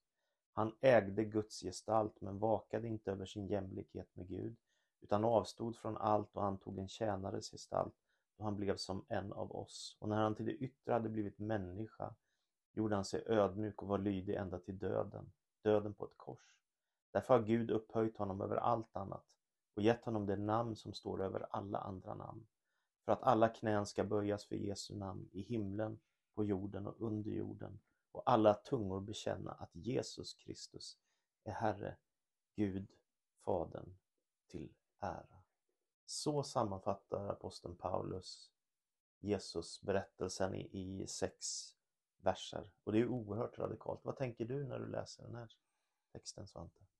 Han 0.54 0.76
ägde 0.82 1.24
Guds 1.24 1.62
gestalt 1.62 2.22
men 2.22 2.40
vakade 2.40 2.88
inte 2.88 3.12
över 3.12 3.26
sin 3.26 3.48
jämlikhet 3.48 4.16
med 4.16 4.28
Gud 4.28 4.56
utan 5.02 5.26
avstod 5.26 5.78
från 5.78 5.98
allt 5.98 6.36
och 6.36 6.46
antog 6.46 6.80
en 6.80 6.88
tjänares 6.88 7.52
gestalt 7.52 7.96
då 8.38 8.44
han 8.44 8.56
blev 8.56 8.78
som 8.78 9.06
en 9.08 9.34
av 9.34 9.56
oss. 9.56 9.98
Och 10.00 10.10
när 10.10 10.22
han 10.22 10.36
till 10.36 10.46
det 10.46 10.52
yttre 10.56 10.94
hade 10.94 11.10
blivit 11.10 11.40
människa 11.40 12.16
gjorde 12.74 12.96
han 12.96 13.06
sig 13.06 13.24
ödmjuk 13.26 13.82
och 13.82 13.88
var 13.88 13.98
lydig 13.98 14.36
ända 14.36 14.60
till 14.60 14.80
döden, 14.80 15.32
döden 15.62 15.94
på 15.94 16.06
ett 16.06 16.18
kors. 16.18 16.56
Därför 17.12 17.34
har 17.38 17.46
Gud 17.46 17.72
upphöjt 17.72 18.18
honom 18.18 18.42
över 18.42 18.56
allt 18.56 18.96
annat 18.96 19.41
och 19.74 19.82
gett 19.82 20.06
honom 20.06 20.26
det 20.26 20.38
namn 20.38 20.76
som 20.76 20.94
står 20.94 21.24
över 21.24 21.48
alla 21.50 21.78
andra 21.78 22.14
namn. 22.14 22.48
För 23.06 23.12
att 23.12 23.24
alla 23.24 23.50
knän 23.50 23.86
ska 23.86 24.04
böjas 24.04 24.46
för 24.46 24.56
Jesu 24.56 24.96
namn 24.96 25.30
i 25.32 25.42
himlen, 25.42 26.00
på 26.34 26.46
jorden 26.46 26.88
och 26.88 27.02
under 27.02 27.32
jorden 27.32 27.80
och 28.12 28.24
alla 28.26 28.54
tungor 28.54 29.02
bekänna 29.02 29.52
att 29.52 29.76
Jesus 29.76 30.34
Kristus 30.34 30.98
är 31.44 31.52
Herre, 31.52 31.98
Gud, 32.56 32.88
Fadern 33.38 33.98
till 34.48 34.74
ära. 35.00 35.44
Så 36.06 36.44
sammanfattar 36.44 37.28
aposteln 37.28 37.76
Paulus 37.76 38.52
Jesus 39.20 39.82
berättelsen 39.82 40.56
i, 40.56 40.70
i 40.72 41.08
sex 41.08 41.68
verser 42.18 42.72
och 42.84 42.92
det 42.92 43.00
är 43.00 43.08
oerhört 43.08 43.60
radikalt. 43.60 44.06
Vad 44.06 44.18
tänker 44.18 44.46
du 44.46 44.68
när 44.68 44.80
du 44.80 44.88
läser 44.88 45.24
den 45.24 45.36
här 45.36 45.52
texten 46.12 46.48
Svante? 46.48 46.91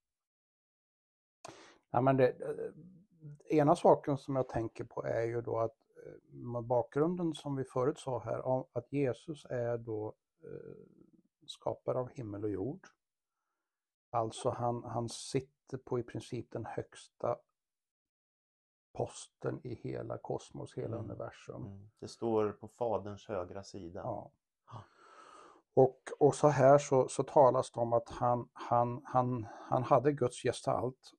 Ja, 1.92 2.02
men 2.02 2.18
det, 2.18 2.30
eh, 2.30 3.58
ena 3.58 3.76
saken 3.76 4.18
som 4.18 4.36
jag 4.36 4.50
tänker 4.50 4.84
på 4.84 5.04
är 5.06 5.22
ju 5.24 5.42
då 5.42 5.60
att 5.60 5.78
eh, 6.06 6.34
med 6.34 6.64
bakgrunden 6.64 7.34
som 7.34 7.56
vi 7.56 7.64
förut 7.64 8.00
sa 8.00 8.20
här, 8.20 8.66
att 8.78 8.94
Jesus 8.94 9.46
är 9.50 9.78
då 9.78 10.14
eh, 10.44 10.76
skapare 11.46 12.00
av 12.00 12.10
himmel 12.10 12.44
och 12.44 12.50
jord. 12.50 12.88
Alltså 14.10 14.50
han, 14.50 14.84
han 14.84 15.10
sitter 15.10 15.78
på 15.78 16.00
i 16.00 16.04
princip 16.04 16.52
den 16.52 16.66
högsta 16.66 17.38
posten 18.94 19.60
i 19.64 19.76
hela 19.76 20.18
kosmos, 20.18 20.74
hela 20.74 20.98
Mm. 20.98 21.10
universum. 21.10 21.66
Mm. 21.66 21.90
Det 22.00 22.08
står 22.08 22.52
på 22.52 22.68
Faderns 22.68 23.28
högra 23.28 23.64
sida. 23.64 24.00
Ja. 24.04 24.32
Och, 25.74 26.00
och 26.20 26.36
så 26.36 26.48
här 26.48 26.78
så, 26.78 27.08
så 27.08 27.24
talas 27.24 27.72
det 27.72 27.80
om 27.80 27.94
att 27.94 28.10
han, 28.10 28.50
han, 28.54 29.02
han, 29.06 29.48
han 29.52 29.84
hade 29.84 30.12
Guds 30.12 30.42
gestalt, 30.44 31.14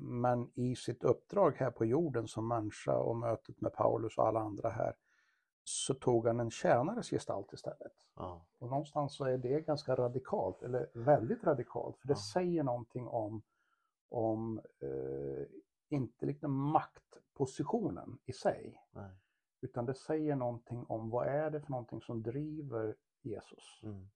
men 0.00 0.50
i 0.54 0.76
sitt 0.76 1.04
uppdrag 1.04 1.54
här 1.56 1.70
på 1.70 1.84
jorden 1.84 2.28
som 2.28 2.48
människa 2.48 2.96
och 2.98 3.16
mötet 3.16 3.60
med 3.60 3.72
Paulus 3.72 4.18
och 4.18 4.26
alla 4.28 4.40
andra 4.40 4.70
här, 4.70 4.94
så 5.64 5.94
tog 5.94 6.26
han 6.26 6.40
en 6.40 6.50
tjänares 6.50 7.10
gestalt 7.10 7.52
istället. 7.52 7.92
Ja. 8.16 8.46
Och 8.58 8.68
någonstans 8.70 9.14
så 9.16 9.24
är 9.24 9.38
det 9.38 9.60
ganska 9.60 9.94
radikalt, 9.94 10.62
eller 10.62 10.90
väldigt 10.94 11.44
radikalt, 11.44 11.98
för 11.98 12.08
det 12.08 12.12
Ja. 12.12 12.32
säger 12.32 12.62
någonting 12.62 13.08
om, 13.08 13.42
om 14.08 14.58
eh, 14.80 15.46
inte 15.88 16.26
liksom 16.26 16.52
maktpositionen 16.52 18.18
i 18.24 18.32
sig, 18.32 18.82
Nej. 18.90 19.10
utan 19.60 19.86
det 19.86 19.94
säger 19.94 20.36
någonting 20.36 20.84
om 20.88 21.10
vad 21.10 21.26
är 21.26 21.50
det 21.50 21.60
för 21.60 21.70
någonting 21.70 22.00
som 22.00 22.22
driver 22.22 22.96
Jesus. 23.22 23.80
Mm. 23.82 24.08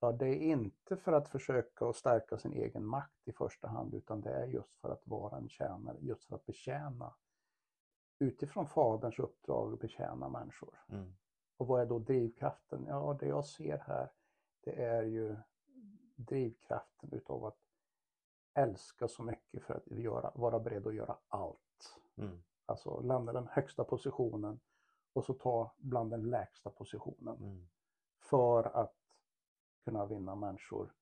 Ja, 0.00 0.12
det 0.12 0.28
är 0.28 0.40
inte 0.40 0.96
för 0.96 1.12
att 1.12 1.28
försöka 1.28 1.86
att 1.88 1.96
stärka 1.96 2.38
sin 2.38 2.52
egen 2.52 2.86
makt 2.86 3.28
i 3.28 3.32
första 3.32 3.68
hand, 3.68 3.94
utan 3.94 4.20
det 4.20 4.30
är 4.30 4.46
just 4.46 4.76
för 4.76 4.90
att 4.90 5.06
vara 5.06 5.36
en 5.36 5.48
tjänare, 5.48 5.98
just 6.00 6.24
för 6.24 6.36
att 6.36 6.46
betjäna 6.46 7.14
utifrån 8.18 8.66
Faderns 8.66 9.18
uppdrag 9.18 9.72
att 9.72 9.80
betjäna 9.80 10.28
människor. 10.28 10.78
Mm. 10.88 11.14
Och 11.56 11.66
vad 11.66 11.82
är 11.82 11.86
då 11.86 11.98
drivkraften? 11.98 12.86
Ja, 12.88 13.16
det 13.20 13.26
jag 13.26 13.44
ser 13.44 13.78
här, 13.78 14.10
det 14.60 14.84
är 14.84 15.02
ju 15.02 15.36
drivkraften 16.16 17.12
utav 17.12 17.44
att 17.44 17.58
älska 18.54 19.08
så 19.08 19.22
mycket 19.22 19.62
för 19.62 19.74
att 19.74 19.86
göra, 19.86 20.32
vara 20.34 20.60
beredd 20.60 20.86
att 20.86 20.94
göra 20.94 21.16
allt. 21.28 21.98
Mm. 22.16 22.42
Alltså 22.66 23.00
lämna 23.00 23.32
den 23.32 23.46
högsta 23.46 23.84
positionen 23.84 24.60
och 25.12 25.24
så 25.24 25.34
ta 25.34 25.74
bland 25.78 26.10
den 26.10 26.30
lägsta 26.30 26.70
positionen 26.70 27.36
Mm. 27.36 27.68
för 28.20 28.64
att 28.76 28.99
kunna 29.84 30.06
vinna 30.06 30.34
människor 30.34 30.94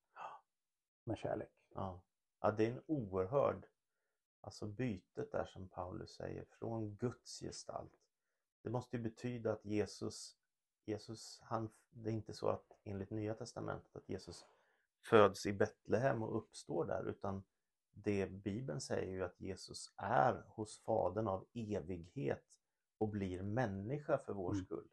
med 1.03 1.17
kärlek. 1.17 1.51
Ja. 1.73 2.01
ja, 2.39 2.51
det 2.51 2.65
är 2.65 2.71
en 2.71 2.83
oerhörd, 2.85 3.67
alltså 4.41 4.67
bytet 4.67 5.31
där 5.31 5.45
som 5.45 5.67
Paulus 5.69 6.11
säger, 6.15 6.45
från 6.45 6.95
Guds 6.95 7.39
gestalt. 7.39 7.93
Det 8.61 8.69
måste 8.69 8.97
ju 8.97 9.03
betyda 9.03 9.53
att 9.53 9.65
Jesus, 9.65 10.37
Jesus 10.85 11.39
han, 11.41 11.69
det 11.89 12.09
är 12.09 12.13
inte 12.13 12.33
så 12.33 12.47
att 12.49 12.79
enligt 12.83 13.09
Nya 13.09 13.33
Testamentet 13.33 13.95
att 13.95 14.09
Jesus 14.09 14.45
föds 15.01 15.45
i 15.45 15.53
Betlehem 15.53 16.23
och 16.23 16.37
uppstår 16.37 16.85
där, 16.85 17.09
utan 17.09 17.43
det 17.91 18.27
Bibeln 18.31 18.81
säger 18.81 19.11
ju 19.11 19.23
att 19.23 19.41
Jesus 19.41 19.93
är 19.97 20.45
hos 20.47 20.79
Fadern 20.79 21.27
av 21.27 21.47
evighet 21.53 22.45
och 22.97 23.09
blir 23.09 23.43
människa 23.43 24.17
för 24.17 24.33
vår 24.33 24.51
Mm. 24.51 24.65
skull. 24.65 24.87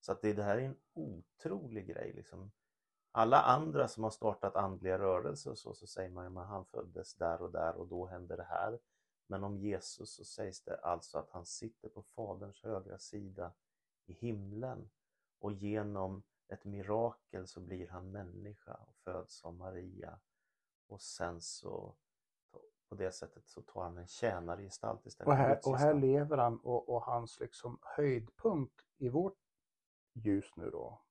Så 0.00 0.12
att 0.12 0.22
det, 0.22 0.32
det 0.32 0.42
här 0.42 0.56
är 0.56 0.62
en 0.62 0.76
otrolig 0.92 1.86
grej. 1.86 2.12
Liksom. 2.12 2.52
Alla 3.16 3.42
andra 3.42 3.88
som 3.88 4.04
har 4.04 4.10
startat 4.10 4.56
andliga 4.56 4.98
rörelser 4.98 5.54
så, 5.54 5.74
så 5.74 5.86
säger 5.86 6.10
man 6.10 6.32
ju 6.32 6.40
att 6.40 6.48
han 6.48 6.64
föddes 6.64 7.14
där 7.14 7.42
och 7.42 7.52
där 7.52 7.76
och 7.76 7.86
då 7.86 8.06
hände 8.06 8.36
det 8.36 8.44
här. 8.44 8.78
Men 9.26 9.44
om 9.44 9.58
Jesus 9.58 10.14
så 10.14 10.24
sägs 10.24 10.60
det 10.60 10.76
alltså 10.76 11.18
att 11.18 11.30
han 11.30 11.46
sitter 11.46 11.88
på 11.88 12.02
Faderns 12.02 12.62
högra 12.62 12.98
sida 12.98 13.52
i 14.06 14.12
himlen 14.12 14.90
och 15.38 15.52
genom 15.52 16.22
ett 16.48 16.64
mirakel 16.64 17.46
så 17.46 17.60
blir 17.60 17.88
han 17.88 18.10
människa 18.10 18.74
och 18.74 18.94
föds 18.94 19.44
av 19.44 19.54
Maria. 19.54 20.20
Och 20.86 21.00
sen 21.00 21.40
så 21.40 21.94
på 22.88 22.94
det 22.94 23.12
sättet 23.12 23.48
så 23.48 23.62
tar 23.62 23.82
han 23.82 23.98
en 23.98 24.06
tjänargestalt 24.06 25.06
istället 25.06 25.28
Och 25.28 25.36
här, 25.36 25.60
och 25.64 25.78
här 25.78 25.94
lever 25.94 26.36
han 26.36 26.58
och, 26.58 26.88
och 26.88 27.02
hans 27.02 27.40
liksom 27.40 27.78
höjdpunkt 27.82 28.84
i 28.98 29.08
vårt 29.08 29.38
ljus 30.12 30.56
nu 30.56 30.70
då, 30.70 31.02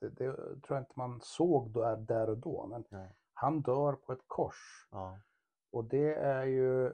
det, 0.00 0.08
det 0.08 0.32
tror 0.36 0.62
jag 0.68 0.78
inte 0.80 0.92
man 0.94 1.20
såg 1.22 1.70
då, 1.70 1.96
där 1.96 2.30
och 2.30 2.38
då, 2.38 2.66
men 2.66 2.84
Nej. 2.88 3.16
han 3.34 3.62
dör 3.62 3.92
på 3.92 4.12
ett 4.12 4.24
kors. 4.26 4.88
Ja, 4.90 5.18
Och 5.70 5.84
det 5.84 6.14
är 6.14 6.44
ju 6.44 6.92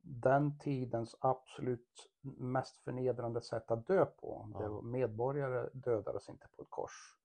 den 0.00 0.58
tidens 0.58 1.16
absolut 1.20 2.10
mest 2.38 2.76
förnedrande 2.76 3.40
sätt 3.40 3.70
att 3.70 3.86
dö 3.86 4.04
på. 4.04 4.50
Ja. 4.52 4.58
Det 4.60 4.68
var, 4.68 4.82
medborgare 4.82 5.68
dödades 5.72 6.28
inte 6.28 6.46
på 6.56 6.62
ett 6.62 6.70
kors. 6.70 7.16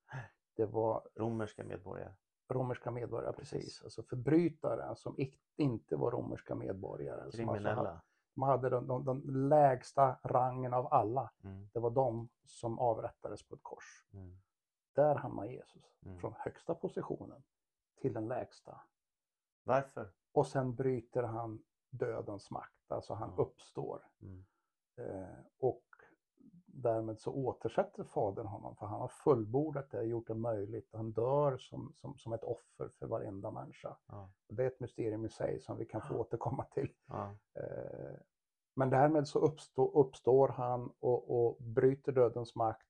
Det 0.55 0.65
var 0.65 1.07
romerska 1.15 1.63
medborgare. 1.63 2.13
romerska 2.49 2.91
medborgare, 2.91 3.33
precis. 3.33 3.51
Precis. 3.63 3.83
Alltså 3.83 4.03
förbrytare 4.03 4.95
som 4.95 5.15
inte 5.55 5.95
var 5.95 6.12
romerska 6.12 6.55
medborgare. 6.55 7.21
Alltså 7.21 7.38
Kriminella. 7.38 8.01
de 8.36 8.41
hade 8.43 8.69
den, 8.69 8.88
den, 8.88 9.05
den 9.05 9.49
lägsta 9.49 10.19
rangen 10.23 10.73
av 10.73 10.93
alla. 10.93 11.31
Mm, 11.43 11.69
Det 11.73 11.79
var 11.79 11.89
de 11.89 12.29
som 12.45 12.79
avrättades 12.79 13.47
på 13.47 13.55
ett 13.55 13.63
kors. 13.63 14.05
mm, 14.13 14.38
Där 14.93 15.15
hamnar 15.15 15.45
Jesus. 15.45 15.97
mm. 16.06 16.19
Från 16.19 16.34
högsta 16.38 16.75
positionen 16.75 17.43
till 18.01 18.13
den 18.13 18.27
lägsta. 18.27 18.82
Varför? 19.63 20.12
Och 20.32 20.47
sen 20.47 20.75
bryter 20.75 21.23
han 21.23 21.63
dödens 21.89 22.51
makt, 22.51 22.91
alltså 22.91 23.13
han 23.13 23.34
Ja. 23.38 23.43
uppstår. 23.43 24.08
Mm. 24.21 24.45
Eh, 24.97 25.38
och 25.60 25.84
därmed 26.65 27.19
så 27.19 27.32
återsätter 27.34 28.03
Fadern 28.03 28.47
honom, 28.47 28.75
för 28.75 28.86
han 28.86 28.99
har 29.01 29.08
fullbordat 29.08 29.91
det, 29.91 30.03
gjort 30.03 30.27
det 30.27 30.34
möjligt. 30.36 30.89
Han 30.93 31.12
dör 31.12 31.58
som, 31.58 31.93
som, 31.95 32.17
som 32.17 32.34
ett 32.34 32.43
offer 32.43 32.89
för 32.99 33.08
varenda 33.08 33.51
människa. 33.51 33.97
Ja, 34.08 34.32
det 34.47 34.63
är 34.63 34.67
ett 34.67 34.79
mysterium 34.79 35.25
i 35.25 35.29
sig 35.29 35.60
som 35.62 35.77
vi 35.77 35.86
kan 35.86 36.01
få 36.01 36.13
Ja. 36.13 36.19
återkomma 36.19 36.63
till. 36.65 36.93
ja, 37.08 37.36
Eh, 37.53 38.19
men 38.75 38.89
därmed 38.89 39.27
så 39.27 39.39
uppstår, 39.39 39.97
uppstår 39.97 40.47
han 40.47 40.93
och, 40.99 41.45
och 41.45 41.58
bryter 41.63 42.12
dödens 42.12 42.56
makt, 42.56 42.89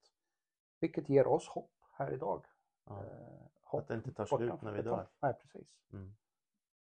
vilket 0.79 1.09
ger 1.09 1.27
oss 1.27 1.47
hopp 1.47 1.72
här 2.03 2.13
idag. 2.13 2.45
ja. 2.85 3.03
Eh, 3.03 3.47
hopp 3.61 3.81
Att 3.81 3.87
det 3.87 3.93
inte 3.93 4.13
tar 4.13 4.25
slut 4.25 4.61
när 4.61 4.71
vi 4.71 4.81
dör. 4.81 5.07
Nej, 5.19 5.33
precis. 5.33 5.67
Mm. 5.93 6.15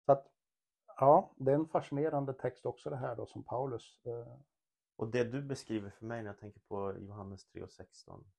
Så 0.06 0.12
att, 0.12 0.28
ja, 0.98 1.32
det 1.36 1.52
är 1.52 1.56
en 1.56 1.67
fascinerande 1.67 2.34
text 2.34 2.65
också 2.65 2.89
det 2.89 2.95
här 2.95 3.15
då 3.15 3.26
som 3.26 3.43
Paulus 3.43 4.06
eh, 4.06 4.34
Och 4.95 5.08
det 5.08 5.24
du 5.24 5.41
beskriver 5.41 5.89
för 5.89 6.06
mig 6.06 6.24
när 6.24 6.30
jag 6.30 6.39
tänker 6.39 6.60
på 6.60 6.98
Johannes 7.00 7.45
3 7.45 7.63
och 7.63 7.72
16 7.72 8.32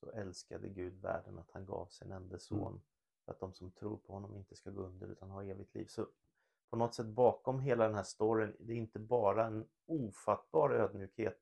så 0.00 0.10
älskade 0.10 0.68
Gud 0.68 1.00
världen 1.02 1.38
att 1.38 1.50
han 1.50 1.66
gav 1.66 1.86
sin 1.86 2.12
enda 2.12 2.38
son 2.38 2.80
för 3.24 3.32
att 3.32 3.40
de 3.40 3.54
som 3.54 3.70
tror 3.70 3.96
på 3.96 4.12
honom 4.12 4.36
inte 4.36 4.56
ska 4.56 4.70
gå 4.70 4.82
under 4.82 5.06
utan 5.08 5.30
ha 5.30 5.44
evigt 5.44 5.74
liv. 5.74 5.86
Så 5.86 6.06
på 6.70 6.76
något 6.76 6.94
sätt 6.94 7.06
bakom 7.06 7.60
hela 7.60 7.86
den 7.86 7.94
här 7.94 8.02
storyn, 8.02 8.56
det 8.60 8.72
är 8.72 8.76
inte 8.76 8.98
bara 8.98 9.46
en 9.46 9.68
ofattbar 9.86 10.70
ödmjukhet 10.70 11.38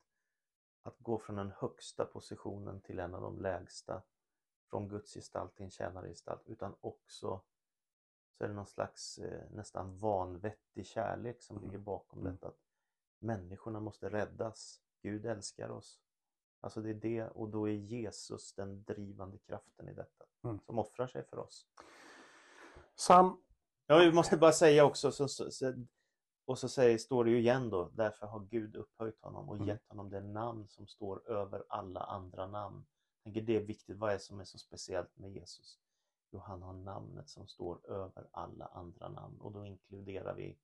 att 0.82 0.98
gå 0.98 1.18
från 1.18 1.36
den 1.36 1.52
högsta 1.56 2.04
positionen 2.04 2.80
till 2.80 2.98
en 2.98 3.14
av 3.14 3.22
de 3.22 3.40
lägsta, 3.40 4.02
från 4.70 4.88
Guds 4.88 5.14
gestalt 5.14 5.54
till 5.54 5.64
en 5.64 5.70
tjänargestalt, 5.70 6.42
utan 6.46 6.74
också 6.80 7.40
så 8.38 8.44
är 8.44 8.48
det 8.48 8.54
någon 8.54 8.66
slags 8.66 9.18
eh, 9.18 9.50
nästan 9.50 9.98
vanvettig 9.98 10.86
kärlek 10.86 11.42
som 11.42 11.56
Mm. 11.56 11.68
ligger 11.68 11.78
bakom 11.84 12.20
Mm. 12.20 12.32
detta. 12.32 12.48
Att 12.48 12.58
människorna 13.18 13.80
måste 13.80 14.10
räddas. 14.10 14.80
Gud 15.02 15.26
älskar 15.26 15.68
oss. 15.68 16.00
Alltså 16.60 16.80
det 16.80 16.90
är 16.90 16.94
det 16.94 17.28
och 17.28 17.48
då 17.48 17.68
är 17.68 17.72
Jesus 17.72 18.54
den 18.54 18.82
drivande 18.84 19.38
kraften 19.38 19.88
i 19.88 19.94
detta. 19.94 20.24
Mm. 20.44 20.60
Som 20.60 20.78
offrar 20.78 21.06
sig 21.06 21.24
för 21.24 21.38
oss. 21.38 21.66
Sam, 22.94 23.42
Ja, 23.88 23.98
vi 23.98 24.12
måste 24.12 24.36
bara 24.36 24.52
säga 24.52 24.84
också, 24.84 25.12
så, 25.12 25.28
så, 25.28 25.50
så, 25.50 25.72
och 26.44 26.58
så 26.58 26.68
säger, 26.68 26.98
står 26.98 27.24
det 27.24 27.30
ju 27.30 27.38
igen 27.38 27.70
då, 27.70 27.88
därför 27.88 28.26
har 28.26 28.40
Gud 28.40 28.76
upphöjt 28.76 29.20
honom 29.22 29.48
och 29.48 29.54
Mm. 29.56 29.68
gett 29.68 29.88
honom 29.88 30.10
det 30.10 30.20
namn 30.20 30.68
som 30.68 30.86
står 30.86 31.30
över 31.30 31.64
alla 31.68 32.00
andra 32.00 32.46
namn. 32.46 32.86
Tänker 33.26 33.40
det 33.42 33.56
är 33.56 33.60
viktigt, 33.60 33.96
vad 33.98 34.10
är 34.10 34.14
det 34.14 34.20
som 34.20 34.40
är 34.40 34.44
så 34.44 34.58
speciellt 34.58 35.18
med 35.18 35.30
Jesus? 35.30 35.78
Jo, 36.30 36.38
han 36.40 36.62
har 36.62 36.72
namnet 36.72 37.28
som 37.28 37.46
står 37.46 37.90
över 37.90 38.26
alla 38.30 38.66
andra 38.66 39.08
namn 39.08 39.40
och 39.40 39.52
då 39.52 39.64
inkluderar 39.66 40.34
vi 40.34 40.58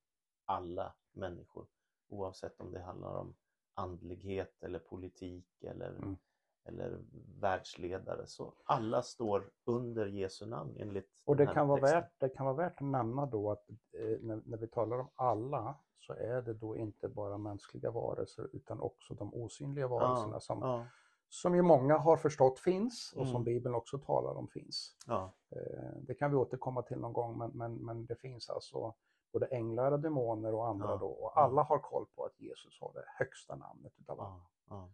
alla 0.45 0.95
människor 1.13 1.67
oavsett 2.09 2.61
om 2.61 2.73
det 2.73 2.81
handlar 2.83 3.15
om 3.17 3.35
andlighet 3.75 4.63
eller 4.63 4.79
politik 4.79 5.63
eller, 5.63 5.89
Mm. 5.91 6.17
eller 6.65 6.99
världsledare. 7.41 8.27
Så 8.27 8.55
alla 8.65 9.03
står 9.03 9.51
under 9.65 10.07
Jesu 10.07 10.47
namn 10.47 10.77
enligt 10.79 11.11
och 11.25 11.37
det 11.37 11.47
kan, 11.47 11.69
vara 11.69 11.81
texten. 11.81 12.01
värt, 12.01 12.13
det 12.21 12.29
kan 12.29 12.47
vara 12.47 12.57
värt 12.57 12.81
att 12.81 12.87
nämna 12.87 13.27
då 13.27 13.51
att 13.51 13.71
eh, 13.71 14.19
när, 14.21 14.43
när 14.45 14.57
vi 14.59 14.67
talar 14.69 14.99
om 14.99 15.09
alla 15.15 15.75
så 15.99 16.13
är 16.13 16.43
det 16.43 16.55
då 16.55 16.77
inte 16.77 17.09
bara 17.09 17.39
mänskliga 17.39 17.91
varelser 17.91 18.49
utan 18.53 18.81
också 18.81 19.15
de 19.15 19.35
osynliga 19.35 19.89
varelserna 19.89 20.41
som, 20.41 20.59
Ja, 20.63 20.87
som 21.35 21.55
ju 21.55 21.63
många 21.63 21.99
har 21.99 22.17
förstått 22.17 22.59
finns 22.59 23.13
och 23.17 23.27
som 23.27 23.37
Mm. 23.37 23.45
Bibeln 23.45 23.75
också 23.75 23.99
talar 23.99 24.35
om 24.35 24.49
finns. 24.49 24.97
ja, 25.07 25.33
Eh, 25.51 25.93
det 26.03 26.15
kan 26.15 26.31
vi 26.31 26.37
återkomma 26.37 26.83
till 26.83 26.99
någon 26.99 27.13
gång 27.13 27.39
men, 27.39 27.51
men, 27.51 27.75
men 27.75 28.07
det 28.07 28.17
finns 28.17 28.51
alltså 28.51 28.95
både 29.33 29.47
änglar 29.47 29.93
och 29.93 30.01
demoner 30.01 30.55
och 30.55 30.69
andra 30.69 30.91
Ja. 30.91 30.97
då 30.97 31.07
och 31.07 31.39
alla 31.41 31.63
har 31.63 31.79
koll 31.79 32.07
på 32.15 32.25
att 32.25 32.41
Jesus 32.41 32.81
har 32.81 32.93
det 32.93 33.05
högsta 33.19 33.55
namnet 33.57 33.93
utav 33.99 34.21
alla. 34.21 34.41
ja. 34.69 34.91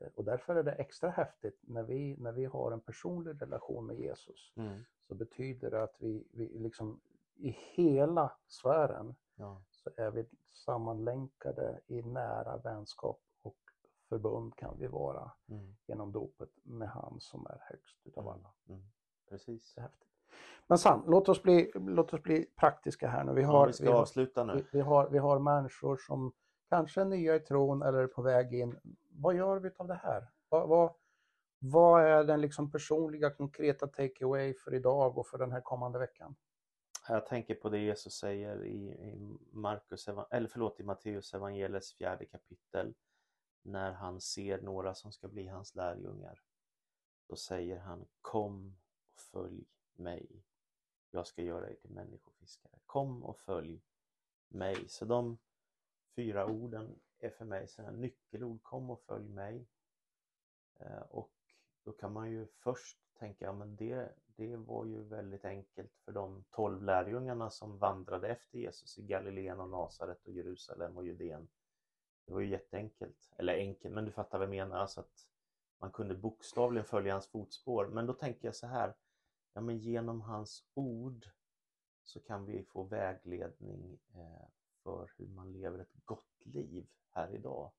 Eh, 0.00 0.08
Och 0.14 0.24
därför 0.24 0.54
är 0.56 0.62
det 0.62 0.72
extra 0.72 1.10
häftigt 1.10 1.58
när 1.62 1.82
vi, 1.82 2.16
när 2.18 2.32
vi 2.32 2.44
har 2.44 2.72
en 2.72 2.80
personlig 2.80 3.42
relation 3.42 3.86
med 3.86 3.96
Jesus 3.98 4.52
Mm, 4.56 4.84
så 5.08 5.14
betyder 5.14 5.70
det 5.70 5.82
att 5.82 5.96
vi, 5.98 6.26
vi 6.32 6.58
liksom 6.58 7.00
i 7.34 7.50
hela 7.74 8.32
sfären 8.46 9.14
så 9.70 9.90
är 9.96 10.10
vi 10.10 10.26
sammanlänkade 10.50 11.80
i 11.86 12.02
nära 12.02 12.56
vänskap 12.56 13.20
förbund 14.12 14.56
kan 14.56 14.78
vi 14.78 14.86
vara 14.86 15.32
mm, 15.48 15.76
genom 15.86 16.12
dopet 16.12 16.50
med 16.62 16.88
han 16.88 17.20
som 17.20 17.46
är 17.46 17.58
högst 17.70 17.96
utav 18.06 18.24
Mm. 18.24 18.34
alla. 18.34 18.52
mm. 18.68 18.82
Precis. 19.28 19.76
Men 20.66 20.78
Sam, 20.78 21.04
låt 21.06 21.28
oss 21.28 21.42
bli, 21.42 21.70
låt 21.74 22.14
oss 22.14 22.22
bli 22.22 22.44
praktiska 22.56 23.08
här 23.08 23.24
nu. 23.24 23.32
Vi 23.34 23.42
Ja, 23.42 23.48
har, 23.48 23.66
vi 23.66 23.72
ska 23.72 23.84
vi, 23.84 23.90
har, 23.92 24.00
avsluta 24.00 24.44
nu. 24.44 24.54
vi, 24.54 24.64
vi, 24.72 24.80
har, 24.80 25.08
vi 25.10 25.18
har 25.18 25.38
människor 25.38 25.96
som 25.96 26.32
kanske 26.68 27.00
är 27.00 27.04
nya 27.04 27.34
i 27.36 27.40
tron 27.40 27.82
eller 27.82 27.98
är 27.98 28.06
på 28.06 28.22
väg 28.22 28.54
in. 28.54 28.78
Vad 29.10 29.34
gör 29.34 29.58
vi 29.58 29.70
av 29.78 29.88
det 29.88 29.94
här? 29.94 30.26
Vad, 30.48 30.68
vad, 30.68 30.94
vad 31.58 32.02
är 32.02 32.24
den 32.24 32.40
liksom 32.40 32.70
personliga 32.70 33.30
konkreta 33.30 33.86
takeaway 33.86 34.54
för 34.54 34.74
idag 34.74 35.18
och 35.18 35.26
för 35.26 35.38
den 35.38 35.52
här 35.52 35.60
kommande 35.60 35.98
veckan? 35.98 36.34
Jag 37.08 37.26
tänker 37.26 37.54
på 37.54 37.68
det 37.68 37.78
Jesus 37.78 38.14
säger 38.18 38.64
i, 38.64 38.74
i, 38.88 39.38
Markus, 39.52 40.08
eva- 40.08 40.26
eller 40.30 40.48
förlåt, 40.48 40.80
i 40.80 40.82
Matteus 40.82 41.34
evangeliets 41.34 41.94
fjärde 41.94 42.24
kapitel 42.26 42.94
när 43.62 43.92
han 43.92 44.20
ser 44.20 44.60
några 44.60 44.94
som 44.94 45.12
ska 45.12 45.28
bli 45.28 45.46
hans 45.46 45.74
lärjungar. 45.74 46.40
Då 47.28 47.36
säger 47.36 47.78
han 47.78 48.06
Kom 48.20 48.76
och 49.14 49.20
följ 49.20 49.64
mig. 49.92 50.44
Jag 51.10 51.26
ska 51.26 51.42
göra 51.42 51.70
er 51.70 51.74
till 51.74 51.90
människofiskare. 51.90 52.78
Kom 52.86 53.24
och 53.24 53.38
följ 53.38 53.82
mig. 54.48 54.88
Så 54.88 55.04
de 55.04 55.38
fyra 56.16 56.46
orden 56.46 57.00
är 57.18 57.30
för 57.30 57.44
mig 57.44 57.68
sådana 57.68 57.92
nyckelord. 57.92 58.62
Kom 58.62 58.90
och 58.90 59.00
följ 59.00 59.28
mig. 59.28 59.66
Eh, 60.74 61.02
och 61.02 61.32
då 61.84 61.92
kan 61.92 62.12
man 62.12 62.30
ju 62.30 62.46
först 62.46 62.98
tänka, 63.18 63.44
ja 63.44 63.52
men 63.52 63.76
det, 63.76 64.12
det 64.26 64.56
var 64.56 64.84
ju 64.84 65.02
väldigt 65.02 65.44
enkelt 65.44 65.92
för 66.04 66.12
de 66.12 66.44
tolv 66.50 66.82
lärjungarna 66.82 67.50
som 67.50 67.78
vandrade 67.78 68.28
efter 68.28 68.58
Jesus 68.58 68.98
i 68.98 69.02
Galileen 69.02 69.60
och 69.60 69.68
Nasaret 69.68 70.26
och 70.26 70.32
Jerusalem 70.32 70.96
och 70.96 71.06
Judeen. 71.06 71.48
Det 72.26 72.32
var 72.32 72.40
ju 72.40 72.48
jätteenkelt, 72.48 73.32
eller 73.36 73.54
enkelt, 73.54 73.94
men 73.94 74.04
du 74.04 74.10
fattar 74.10 74.38
vad 74.38 74.46
jag 74.46 74.50
menar, 74.50 74.76
alltså 74.76 75.00
att 75.00 75.26
man 75.78 75.90
kunde 75.90 76.14
bokstavligen 76.14 76.84
följa 76.84 77.12
hans 77.12 77.26
fotspår. 77.26 77.86
Men 77.86 78.06
då 78.06 78.12
tänker 78.12 78.48
jag 78.48 78.56
så 78.56 78.66
här, 78.66 78.94
ja 79.52 79.60
men 79.60 79.78
genom 79.78 80.20
hans 80.20 80.64
ord 80.74 81.28
så 82.02 82.20
kan 82.20 82.44
vi 82.44 82.64
få 82.64 82.82
vägledning 82.82 83.98
eh, 84.14 84.48
för 84.82 85.10
hur 85.16 85.26
man 85.26 85.52
lever 85.52 85.78
ett 85.78 85.94
gott 86.04 86.40
liv 86.44 86.86
här 87.10 87.34
idag. 87.34 87.72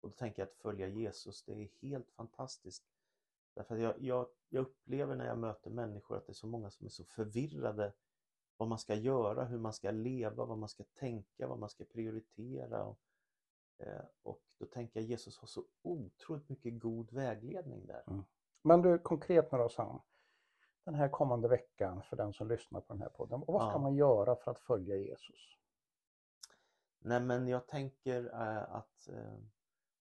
Och 0.00 0.10
då 0.10 0.16
tänker 0.16 0.42
jag 0.42 0.46
att 0.46 0.54
följa 0.54 0.88
Jesus, 0.88 1.42
det 1.42 1.52
är 1.52 1.68
helt 1.80 2.10
fantastiskt. 2.10 2.84
Därför 3.54 3.74
att 3.74 3.82
jag, 3.82 3.94
jag, 3.98 4.26
jag 4.48 4.60
upplever 4.60 5.16
när 5.16 5.26
jag 5.26 5.38
möter 5.38 5.70
människor 5.70 6.16
att 6.16 6.26
det 6.26 6.32
är 6.32 6.34
så 6.34 6.46
många 6.46 6.70
som 6.70 6.86
är 6.86 6.90
så 6.90 7.04
förvirrade 7.04 7.92
vad 8.56 8.68
man 8.68 8.78
ska 8.78 8.94
göra, 8.94 9.44
hur 9.44 9.58
man 9.58 9.72
ska 9.72 9.90
leva, 9.90 10.44
vad 10.44 10.58
man 10.58 10.68
ska 10.68 10.84
tänka, 10.84 11.48
vad 11.48 11.58
man 11.58 11.68
ska 11.68 11.84
prioritera. 11.84 12.84
Och, 12.84 12.98
och 14.22 14.42
då 14.58 14.66
tänker 14.66 15.00
jag 15.00 15.08
Jesus 15.08 15.38
har 15.38 15.46
så 15.48 15.64
otroligt 15.82 16.48
mycket 16.48 16.78
god 16.80 17.12
vägledning 17.12 17.86
där. 17.86 18.02
Men 18.62 18.82
du, 18.82 18.98
konkret 18.98 19.52
nu 19.52 19.58
då 19.58 19.68
Sam. 19.68 20.00
Den 20.84 20.94
här 20.94 21.08
kommande 21.08 21.48
veckan 21.48 22.02
för 22.02 22.16
den 22.16 22.32
som 22.32 22.48
lyssnar 22.48 22.80
på 22.80 22.92
den 22.92 23.02
här 23.02 23.08
podden. 23.08 23.42
Och 23.42 23.54
vad 23.54 23.62
ska 23.62 23.72
Ja. 23.72 23.78
man 23.78 23.94
göra 23.94 24.36
för 24.36 24.50
att 24.50 24.58
följa 24.58 24.96
Jesus? 24.96 25.58
Nej 26.98 27.20
men 27.20 27.48
jag 27.48 27.66
tänker 27.66 28.24
eh, 28.26 28.74
att 28.74 29.08
eh, 29.08 29.38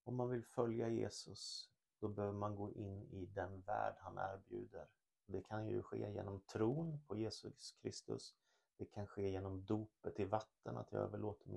om 0.04 0.16
man 0.16 0.30
vill 0.30 0.44
följa 0.46 0.90
Jesus 0.90 1.70
då 2.00 2.08
behöver 2.08 2.38
man 2.38 2.56
gå 2.56 2.72
in 2.72 3.04
i 3.04 3.26
den 3.26 3.62
värld 3.62 3.96
han 4.00 4.18
erbjuder. 4.18 4.88
Det 5.26 5.42
kan 5.42 5.68
ju 5.68 5.82
ske 5.84 6.12
genom 6.12 6.40
tron 6.40 7.00
på 7.08 7.18
Jesus 7.18 7.72
Kristus. 7.72 8.36
Det 8.78 8.86
kan 8.86 9.08
ske 9.08 9.30
genom 9.30 9.66
dopet 9.66 10.20
i 10.20 10.24
vatten, 10.24 10.78
att 10.78 10.92
jag 10.92 11.02
överlåter 11.02 11.50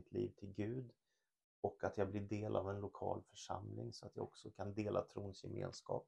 att 1.82 1.98
jag 1.98 2.10
blir 2.10 2.20
del 2.20 2.56
av 2.56 2.70
en 2.70 2.80
lokal 2.80 3.22
församling 3.22 3.92
så 3.92 4.06
att 4.06 4.16
jag 4.16 4.24
också 4.24 4.50
kan 4.50 4.74
dela 4.74 5.02
trons 5.02 5.44
gemenskap. 5.44 6.06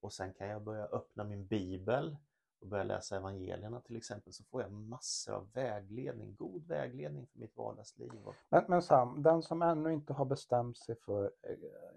Och 0.00 0.12
sen 0.12 0.34
kan 0.34 0.48
jag 0.48 0.62
börja 0.62 0.84
öppna 0.84 1.24
min 1.24 1.46
bibel 1.46 2.16
och 2.60 2.66
börja 2.66 2.84
läsa 2.84 3.16
evangelierna 3.16 3.80
till 3.80 3.96
exempel 3.96 4.32
så 4.32 4.44
får 4.44 4.62
jag 4.62 4.72
massor 4.72 5.34
av 5.34 5.52
vägledning, 5.52 6.34
god 6.34 6.66
vägledning 6.66 7.26
för 7.26 7.38
mitt 7.38 7.56
vardagsliv. 7.56 8.12
Men, 8.48 8.64
men 8.68 8.82
Sam, 8.82 9.22
den 9.22 9.42
som 9.42 9.62
ännu 9.62 9.92
inte 9.92 10.12
har 10.12 10.24
bestämt 10.24 10.78
sig 10.78 10.96
för, 10.96 11.32
eh, 11.42 11.56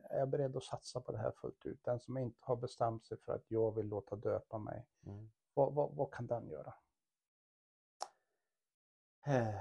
är 0.10 0.20
jag 0.20 0.30
beredd 0.30 0.58
att 0.58 0.64
satsa 0.64 1.02
på 1.02 1.12
det 1.12 1.18
här 1.18 1.32
fullt 1.32 1.66
ut? 1.66 1.84
Den 1.84 2.00
som 2.00 2.18
inte 2.18 2.40
har 2.42 2.56
bestämt 2.56 3.06
sig 3.06 3.18
för 3.18 3.34
att 3.34 3.52
jag 3.52 3.76
vill 3.76 3.88
låta 3.88 4.16
döpa 4.16 4.58
mig, 4.58 4.86
mm. 5.06 5.30
vad, 5.54 5.74
vad, 5.74 5.96
vad 5.96 6.14
kan 6.14 6.28
den 6.28 6.50
göra? 6.50 6.74
Eh, 9.26 9.56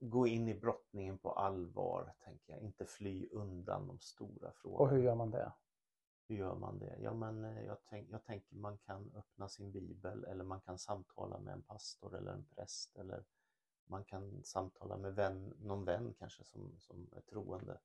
gå, 0.00 0.26
in 0.26 0.48
i 0.48 0.54
brottningen 0.54 1.18
på 1.18 1.32
allvar, 1.32 2.12
tänker 2.24 2.52
jag. 2.52 2.62
Inte 2.62 2.86
fly 2.86 3.28
undan 3.32 3.86
de 3.86 3.98
stora 4.00 4.52
frågorna. 4.52 4.82
Och 4.82 4.90
hur 4.90 5.02
gör 5.02 5.14
man 5.14 5.30
det? 5.30 5.52
Hur 6.28 6.36
gör 6.36 6.54
man 6.54 6.78
det? 6.78 6.98
Ja, 7.00 7.14
men 7.14 7.44
eh, 7.44 7.64
jag, 7.64 7.78
tänk, 7.88 8.08
jag 8.10 8.24
tänker 8.24 8.56
man 8.56 8.78
kan 8.78 9.12
öppna 9.16 9.48
sin 9.48 9.72
bibel 9.72 10.24
eller 10.24 10.44
man 10.44 10.60
kan 10.60 10.78
samtala 10.78 11.38
med 11.38 11.52
en 11.52 11.62
pastor 11.62 12.16
eller 12.16 12.32
en 12.32 12.44
präst 12.44 12.96
eller 12.96 13.24
man 13.86 14.04
kan 14.04 14.44
samtala 14.44 14.96
med 14.96 15.14
vän, 15.14 15.54
någon 15.58 15.84
vän 15.84 16.14
kanske 16.18 16.44
som, 16.44 16.74
som 16.78 17.08
är 17.12 17.20
troende 17.20 17.78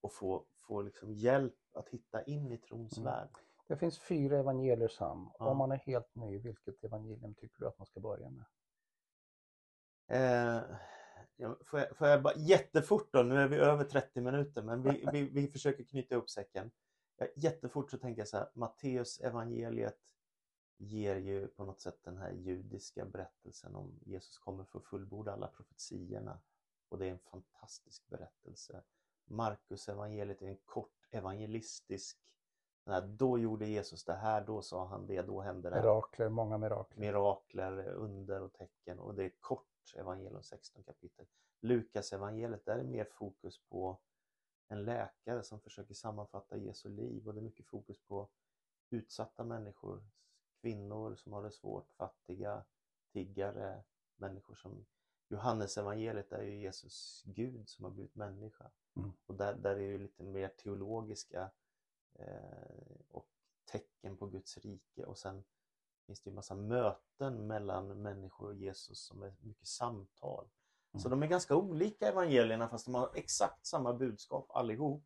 och 0.00 0.12
få, 0.12 0.44
få 0.60 0.82
liksom 0.82 1.12
hjälp 1.12 1.58
att 1.72 1.88
hitta 1.88 2.22
in 2.22 2.52
i 2.52 2.58
trons 2.58 2.98
mm. 2.98 3.04
värld. 3.04 3.28
Det 3.66 3.76
finns 3.76 3.98
fyra 3.98 4.38
evangelier 4.38 4.88
Sam. 4.88 5.30
Ja. 5.38 5.50
Om 5.50 5.56
man 5.56 5.72
är 5.72 5.76
helt 5.76 6.14
ny, 6.14 6.38
vilket 6.38 6.84
evangelium 6.84 7.34
tycker 7.34 7.60
du 7.60 7.66
att 7.66 7.78
man 7.78 7.86
ska 7.86 8.00
börja 8.00 8.30
med? 8.30 8.44
Eh, 10.08 10.60
får, 11.64 11.80
jag, 11.80 11.96
får 11.96 12.08
jag 12.08 12.22
bara 12.22 12.34
jättefort 12.36 13.08
då, 13.12 13.22
nu 13.22 13.36
är 13.40 13.48
vi 13.48 13.56
över 13.56 13.84
30 13.84 14.20
minuter 14.20 14.62
men 14.62 14.82
vi, 14.82 15.08
vi, 15.12 15.22
vi 15.22 15.48
försöker 15.48 15.84
knyta 15.84 16.14
ihop 16.14 16.30
säcken. 16.30 16.70
Jättefort 17.36 17.90
så 17.90 17.98
tänker 17.98 18.20
jag 18.20 18.28
så 18.28 18.36
här, 18.36 18.48
Matteus 18.54 19.20
evangeliet 19.20 19.98
ger 20.76 21.16
ju 21.16 21.46
på 21.46 21.64
något 21.64 21.80
sätt 21.80 21.98
den 22.02 22.16
här 22.16 22.30
judiska 22.30 23.04
berättelsen 23.04 23.74
om 23.74 24.00
Jesus 24.04 24.38
kommer 24.38 24.64
för 24.64 24.78
att 24.78 24.84
fullborda 24.84 25.32
alla 25.32 25.46
profetiorna. 25.46 26.40
Och 26.88 26.98
det 26.98 27.06
är 27.06 27.10
en 27.10 27.18
fantastisk 27.18 28.08
berättelse. 28.08 28.82
Markus 29.24 29.88
evangeliet 29.88 30.42
är 30.42 30.46
en 30.46 30.58
kort 30.64 31.06
evangelistisk 31.10 32.18
här, 32.92 33.02
då 33.02 33.38
gjorde 33.38 33.66
Jesus 33.66 34.04
det 34.04 34.14
här, 34.14 34.40
då 34.40 34.62
sa 34.62 34.86
han 34.86 35.06
det, 35.06 35.22
då 35.22 35.40
hände 35.40 35.70
det. 35.70 35.76
Mirakler, 35.76 36.28
många 36.28 36.58
mirakler. 36.58 37.00
Mirakler, 37.00 37.88
under 37.88 38.42
och 38.42 38.52
tecken 38.52 38.98
och 38.98 39.14
det 39.14 39.24
är 39.24 39.32
kort 39.40 39.67
evangelium 39.94 40.42
16 40.42 40.82
kapitel. 40.82 41.26
Lukas 41.60 42.12
evangeliet 42.12 42.64
där 42.64 42.78
är 42.78 42.84
mer 42.84 43.04
fokus 43.04 43.60
på 43.68 44.00
en 44.68 44.84
läkare 44.84 45.42
som 45.42 45.60
försöker 45.60 45.94
sammanfatta 45.94 46.56
Jesu 46.56 46.88
liv 46.88 47.28
och 47.28 47.34
det 47.34 47.40
är 47.40 47.42
mycket 47.42 47.66
fokus 47.66 47.98
på 47.98 48.28
utsatta 48.90 49.44
människor, 49.44 50.04
kvinnor 50.60 51.16
som 51.16 51.32
har 51.32 51.42
det 51.42 51.50
svårt, 51.50 51.90
fattiga, 51.90 52.64
tiggare, 53.12 53.84
människor 54.16 54.54
som 54.54 54.86
Johannes 55.28 55.78
evangeliet 55.78 56.32
är 56.32 56.42
ju 56.42 56.56
Jesus 56.56 57.22
Gud 57.26 57.68
som 57.68 57.84
har 57.84 57.90
blivit 57.90 58.14
människa. 58.14 58.70
Mm. 58.96 59.12
Och 59.26 59.34
där, 59.34 59.54
där 59.54 59.76
är 59.76 59.92
det 59.92 59.98
lite 59.98 60.22
mer 60.22 60.48
teologiska 60.48 61.50
eh, 62.14 63.00
och 63.08 63.28
tecken 63.64 64.16
på 64.16 64.26
Guds 64.26 64.58
rike 64.58 65.04
och 65.04 65.18
sen 65.18 65.44
finns 66.08 66.20
det 66.20 66.30
ju 66.30 66.34
massa 66.34 66.54
möten 66.54 67.46
mellan 67.46 68.02
människor 68.02 68.46
och 68.46 68.54
Jesus 68.54 69.06
som 69.06 69.22
är 69.22 69.34
mycket 69.40 69.66
samtal. 69.66 70.48
Så 70.98 71.08
de 71.08 71.22
är 71.22 71.26
ganska 71.26 71.56
olika 71.56 72.08
evangelierna 72.08 72.68
fast 72.68 72.84
de 72.84 72.94
har 72.94 73.10
exakt 73.14 73.66
samma 73.66 73.94
budskap 73.94 74.50
allihop. 74.50 75.04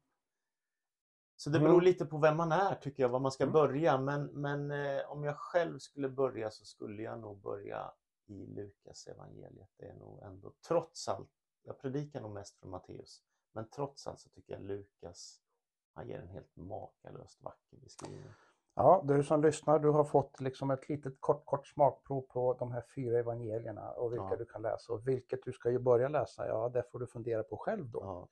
Så 1.37 1.51
det 1.51 1.59
beror 1.59 1.73
mm. 1.73 1.85
lite 1.85 2.07
på 2.07 2.19
vem 2.19 2.37
man 2.37 2.53
är 2.53 2.75
tycker 2.75 3.03
jag, 3.03 3.11
var 3.11 3.21
man 3.21 3.33
ska 3.33 3.45
mm. 3.45 3.53
börja. 3.53 3.99
Men, 3.99 4.27
men 4.27 4.71
eh, 4.71 5.11
om 5.11 5.25
jag 5.25 5.37
själv 5.37 5.79
skulle 5.79 6.09
börja 6.09 6.51
så 6.51 6.65
skulle 6.65 7.03
jag 7.03 7.21
nog 7.21 7.41
börja 7.41 7.93
i 8.27 8.47
Lukas 8.47 9.07
evangeliet. 9.07 9.71
Det 9.77 9.87
är 9.87 9.95
nog 9.95 10.23
ändå, 10.23 10.53
trots 10.69 11.09
allt, 11.09 11.31
jag 11.62 11.79
predikar 11.79 12.21
nog 12.21 12.31
mest 12.31 12.59
från 12.59 12.71
Matteus, 12.71 13.23
men 13.53 13.69
trots 13.69 14.07
allt 14.07 14.21
så 14.21 14.29
tycker 14.29 14.53
jag 14.53 14.62
Lukas, 14.62 15.41
han 15.93 16.09
ger 16.09 16.19
en 16.19 16.29
helt 16.29 16.57
makalöst 16.57 17.43
vacker 17.43 17.77
beskrivning. 17.77 18.33
Ja, 18.75 19.03
du 19.05 19.23
som 19.23 19.43
lyssnar, 19.43 19.79
du 19.79 19.91
har 19.91 20.05
fått 20.05 20.41
liksom 20.41 20.71
ett 20.71 20.89
litet 20.89 21.21
kort, 21.21 21.47
kort 21.47 21.67
smakprov 21.67 22.21
på 22.21 22.55
de 22.55 22.73
här 22.73 22.85
fyra 22.95 23.19
evangelierna 23.19 23.91
och 23.91 24.13
vilka 24.13 24.29
ja. 24.31 24.37
du 24.37 24.45
kan 24.45 24.63
läsa 24.63 24.93
och 24.93 25.09
vilket 25.09 25.43
du 25.45 25.53
ska 25.53 25.71
ju 25.71 25.79
börja 25.79 26.09
läsa, 26.09 26.47
ja 26.47 26.69
det 26.69 26.83
får 26.83 26.99
du 26.99 27.07
fundera 27.07 27.43
på 27.43 27.57
själv 27.57 27.91
då. 27.91 28.01
Ja. 28.03 28.29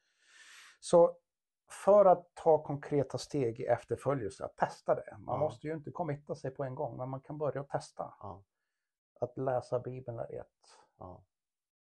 Så 0.81 1.17
för 1.85 2.05
att 2.05 2.35
ta 2.35 2.63
konkreta 2.63 3.19
steg 3.19 3.61
i 3.61 3.67
efterföljelse, 3.67 4.45
att 4.45 4.57
testa 4.57 4.95
det. 4.95 5.17
Man 5.19 5.35
ja. 5.35 5.39
måste 5.39 5.67
ju 5.67 5.73
inte 5.73 5.91
committa 5.91 6.35
sig 6.35 6.51
på 6.51 6.65
en 6.65 6.75
gång, 6.75 6.97
men 6.97 7.09
man 7.09 7.21
kan 7.21 7.39
börja 7.39 7.65
testa. 7.65 8.15
Att 9.21 9.37
läsa 9.37 9.81
Bibeln 9.81 10.19
är 10.19 10.41
ett. 10.41 10.79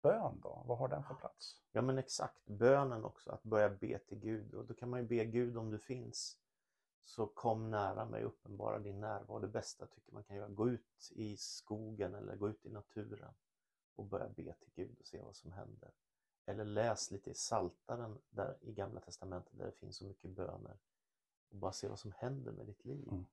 Bön 0.04 0.40
då, 0.44 0.64
vad 0.66 0.78
har 0.78 0.88
den 0.88 1.04
för 1.04 1.14
plats? 1.14 1.62
Ja 1.72 1.82
men 1.82 1.98
exakt, 1.98 2.46
bönen 2.46 3.06
också, 3.06 3.32
att 3.32 3.44
börja 3.44 3.70
be 3.70 4.00
till 4.00 4.20
Gud 4.20 4.54
och 4.54 4.66
då 4.66 4.74
kan 4.74 4.90
man 4.90 5.00
ju 5.00 5.06
be 5.06 5.26
Gud 5.26 5.58
om 5.58 5.72
du 5.72 5.80
finns 5.80 6.38
så 7.04 7.28
kom 7.28 7.70
nära 7.70 8.06
mig, 8.06 8.24
uppenbara 8.24 8.80
din 8.80 9.00
närvaro. 9.00 9.40
Det 9.40 9.48
bästa 9.48 9.86
tycker 9.86 10.14
man 10.14 10.24
kan 10.24 10.36
göra. 10.36 10.48
Gå 10.48 10.70
ut 10.70 11.12
i 11.12 11.38
skogen 11.38 12.16
eller 12.16 12.36
gå 12.36 12.50
ut 12.50 12.66
i 12.66 12.70
naturen 12.70 13.34
och 13.96 14.06
börja 14.06 14.30
be 14.30 14.54
till 14.54 14.72
Gud 14.76 15.00
och 15.00 15.08
se 15.08 15.22
vad 15.22 15.36
som 15.36 15.52
händer. 15.52 15.92
Eller 16.46 16.66
läs 16.66 17.12
lite 17.12 17.30
i 17.30 17.34
Saltaren 17.34 18.18
där 18.30 18.58
i 18.62 18.74
Gamla 18.74 19.00
Testamentet 19.00 19.58
där 19.58 19.66
det 19.66 19.72
finns 19.72 19.98
så 19.98 20.06
mycket 20.06 20.30
böner 20.30 20.78
och 21.50 21.58
bara 21.58 21.72
se 21.72 21.88
vad 21.88 22.00
som 22.00 22.12
händer 22.12 22.52
med 22.52 22.66
ditt 22.66 22.86
liv. 22.86 23.08
Mm. 23.08 23.26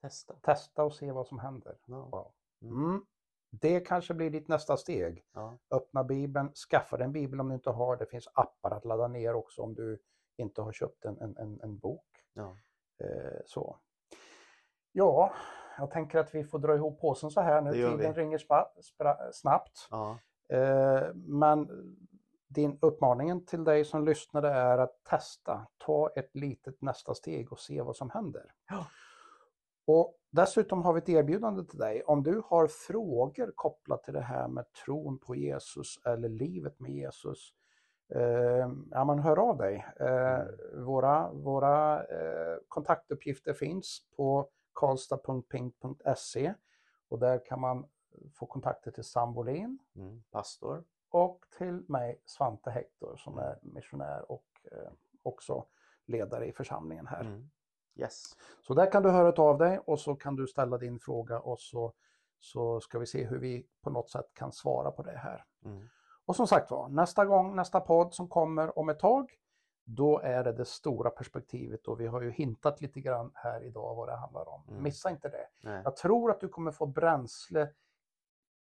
Testa. 0.00 0.34
Testa 0.42 0.84
och 0.84 0.94
se 0.94 1.12
vad 1.12 1.26
som 1.26 1.38
händer. 1.38 1.78
Ja. 1.84 2.04
Wow. 2.04 2.32
Mm. 2.60 2.84
mm. 2.84 3.06
Det 3.50 3.80
kanske 3.80 4.14
blir 4.14 4.30
ditt 4.30 4.48
nästa 4.48 4.76
steg. 4.76 5.24
Ja. 5.32 5.58
Öppna 5.70 6.04
Bibeln, 6.04 6.54
skaffa 6.54 6.96
dig 6.96 7.04
en 7.04 7.12
bibel 7.12 7.40
om 7.40 7.48
du 7.48 7.54
inte 7.54 7.70
har. 7.70 7.96
Det 7.96 8.06
finns 8.06 8.28
appar 8.34 8.70
att 8.70 8.84
ladda 8.84 9.08
ner 9.08 9.34
också 9.34 9.62
om 9.62 9.74
du 9.74 10.02
inte 10.36 10.62
har 10.62 10.72
köpt 10.72 11.04
en, 11.04 11.36
en, 11.36 11.60
en 11.60 11.78
bok. 11.78 12.24
Ja. 12.32 12.56
Eh, 13.00 13.40
så. 13.46 13.76
Ja, 14.92 15.32
jag 15.78 15.90
tänker 15.90 16.18
att 16.18 16.34
vi 16.34 16.44
får 16.44 16.58
dra 16.58 16.74
ihop 16.74 17.00
påsen 17.00 17.30
så 17.30 17.40
här 17.40 17.60
nu. 17.60 17.72
Tiden 17.72 17.98
vi. 17.98 18.12
ringer 18.12 18.40
snabbt. 19.32 19.88
Ja. 19.90 20.18
Eh, 20.48 21.02
men 21.14 21.68
din 22.48 22.78
uppmaningen 22.80 23.44
till 23.44 23.64
dig 23.64 23.84
som 23.84 24.04
lyssnade 24.04 24.48
är 24.48 24.78
att 24.78 25.04
testa, 25.04 25.66
ta 25.78 26.10
ett 26.16 26.34
litet 26.34 26.82
nästa 26.82 27.14
steg 27.14 27.52
och 27.52 27.60
se 27.60 27.82
vad 27.82 27.96
som 27.96 28.10
händer. 28.10 28.52
Ja. 28.68 28.86
Och 29.86 30.18
Dessutom 30.30 30.82
har 30.82 30.92
vi 30.92 30.98
ett 30.98 31.08
erbjudande 31.08 31.64
till 31.64 31.78
dig. 31.78 32.02
Om 32.02 32.22
du 32.22 32.42
har 32.46 32.66
frågor 32.66 33.52
kopplat 33.54 34.04
till 34.04 34.14
det 34.14 34.20
här 34.20 34.48
med 34.48 34.64
tron 34.72 35.18
på 35.18 35.34
Jesus 35.34 35.98
eller 36.04 36.28
livet 36.28 36.80
med 36.80 36.90
Jesus 36.90 37.54
eh, 38.08 38.68
ja, 38.90 39.04
man 39.04 39.18
hör 39.18 39.38
av 39.38 39.56
dig. 39.56 39.86
Eh, 40.00 40.42
våra 40.74 41.32
våra 41.32 42.04
eh, 42.04 42.56
kontaktuppgifter 42.68 43.54
finns 43.54 44.06
på 44.16 44.48
karlstad.ping.se 44.74 46.54
och 47.08 47.18
där 47.18 47.44
kan 47.46 47.60
man 47.60 47.88
få 48.34 48.46
kontakter 48.46 48.90
till 48.90 49.04
Sam 49.04 49.34
Bolin, 49.34 49.78
mm, 49.96 50.22
pastor, 50.30 50.84
och 51.10 51.44
till 51.58 51.84
mig 51.88 52.22
Svante 52.24 52.70
Hector 52.70 53.16
som 53.16 53.38
är 53.38 53.58
missionär 53.62 54.32
och 54.32 54.46
eh, 54.72 54.92
också 55.22 55.66
ledare 56.06 56.46
i 56.46 56.52
församlingen 56.52 57.06
här. 57.06 57.20
Mm. 57.20 57.50
Yes. 57.94 58.36
Så 58.62 58.74
där 58.74 58.92
kan 58.92 59.02
du 59.02 59.10
höra 59.10 59.42
av 59.42 59.58
dig 59.58 59.78
och 59.78 60.00
så 60.00 60.14
kan 60.14 60.36
du 60.36 60.46
ställa 60.46 60.78
din 60.78 60.98
fråga 60.98 61.40
och 61.40 61.60
så, 61.60 61.92
så 62.40 62.80
ska 62.80 62.98
vi 62.98 63.06
se 63.06 63.24
hur 63.24 63.38
vi 63.38 63.66
på 63.82 63.90
något 63.90 64.10
sätt 64.10 64.34
kan 64.34 64.52
svara 64.52 64.90
på 64.90 65.02
det 65.02 65.18
här. 65.18 65.44
Mm. 65.64 65.88
Och 66.28 66.36
som 66.36 66.46
sagt 66.46 66.70
var, 66.70 66.88
nästa 66.88 67.24
gång, 67.24 67.56
nästa 67.56 67.80
podd 67.80 68.14
som 68.14 68.28
kommer 68.28 68.78
om 68.78 68.88
ett 68.88 68.98
tag, 68.98 69.30
då 69.84 70.18
är 70.18 70.44
det 70.44 70.52
det 70.52 70.64
stora 70.64 71.10
perspektivet 71.10 71.88
och 71.88 72.00
vi 72.00 72.06
har 72.06 72.22
ju 72.22 72.30
hintat 72.30 72.80
lite 72.80 73.00
grann 73.00 73.30
här 73.34 73.64
idag 73.64 73.94
vad 73.94 74.08
det 74.08 74.16
handlar 74.16 74.48
om. 74.48 74.64
Mm. 74.68 74.82
Missa 74.82 75.10
inte 75.10 75.28
det. 75.28 75.48
Nej. 75.62 75.82
Jag 75.84 75.96
tror 75.96 76.30
att 76.30 76.40
du 76.40 76.48
kommer 76.48 76.70
få 76.70 76.86
bränsle 76.86 77.72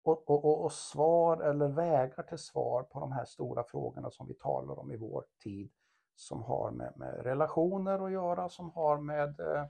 och, 0.03 0.29
och, 0.29 0.45
och, 0.45 0.63
och, 0.63 0.71
svar 0.71 1.37
eller 1.37 1.67
vägar 1.67 2.23
till 2.23 2.37
svar 2.37 2.83
på 2.83 2.99
de 2.99 3.11
här 3.11 3.25
stora 3.25 3.63
frågorna 3.63 4.11
som 4.11 4.27
vi 4.27 4.33
talar 4.33 4.79
om 4.79 4.91
i 4.91 4.97
vår 4.97 5.25
tid 5.43 5.71
som 6.15 6.43
har 6.43 6.71
med, 6.71 6.93
med 6.95 7.23
relationer 7.23 8.05
att 8.05 8.11
göra, 8.11 8.49
som 8.49 8.71
har 8.71 8.97
med, 8.97 9.39
eh, 9.39 9.65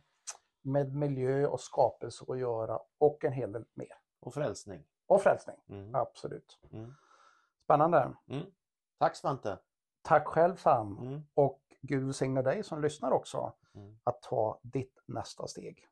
med 0.61 0.95
miljö 0.95 1.47
och 1.47 1.59
skapelse 1.59 2.25
att 2.27 2.39
göra 2.39 2.79
och 2.97 3.23
en 3.23 3.33
hel 3.33 3.51
del 3.51 3.65
mer. 3.73 3.97
Och 4.19 4.33
frälsning. 4.33 4.83
Och 5.07 5.21
frälsning, 5.21 5.57
mm. 5.69 5.95
absolut. 5.95 6.59
Mm. 6.71 6.93
Spännande. 7.65 8.13
Mm. 8.27 8.45
Tack 8.99 9.15
Svante. 9.15 9.59
Tack 10.01 10.27
själv 10.27 10.55
Sam. 10.55 10.97
Mm. 10.97 11.21
Och 11.33 11.61
Gud 11.81 12.03
välsigne 12.03 12.41
dig 12.41 12.63
som 12.63 12.81
lyssnar 12.81 13.11
också 13.11 13.53
mm. 13.75 13.97
att 14.03 14.21
ta 14.21 14.59
ditt 14.63 15.03
nästa 15.05 15.47
steg. 15.47 15.87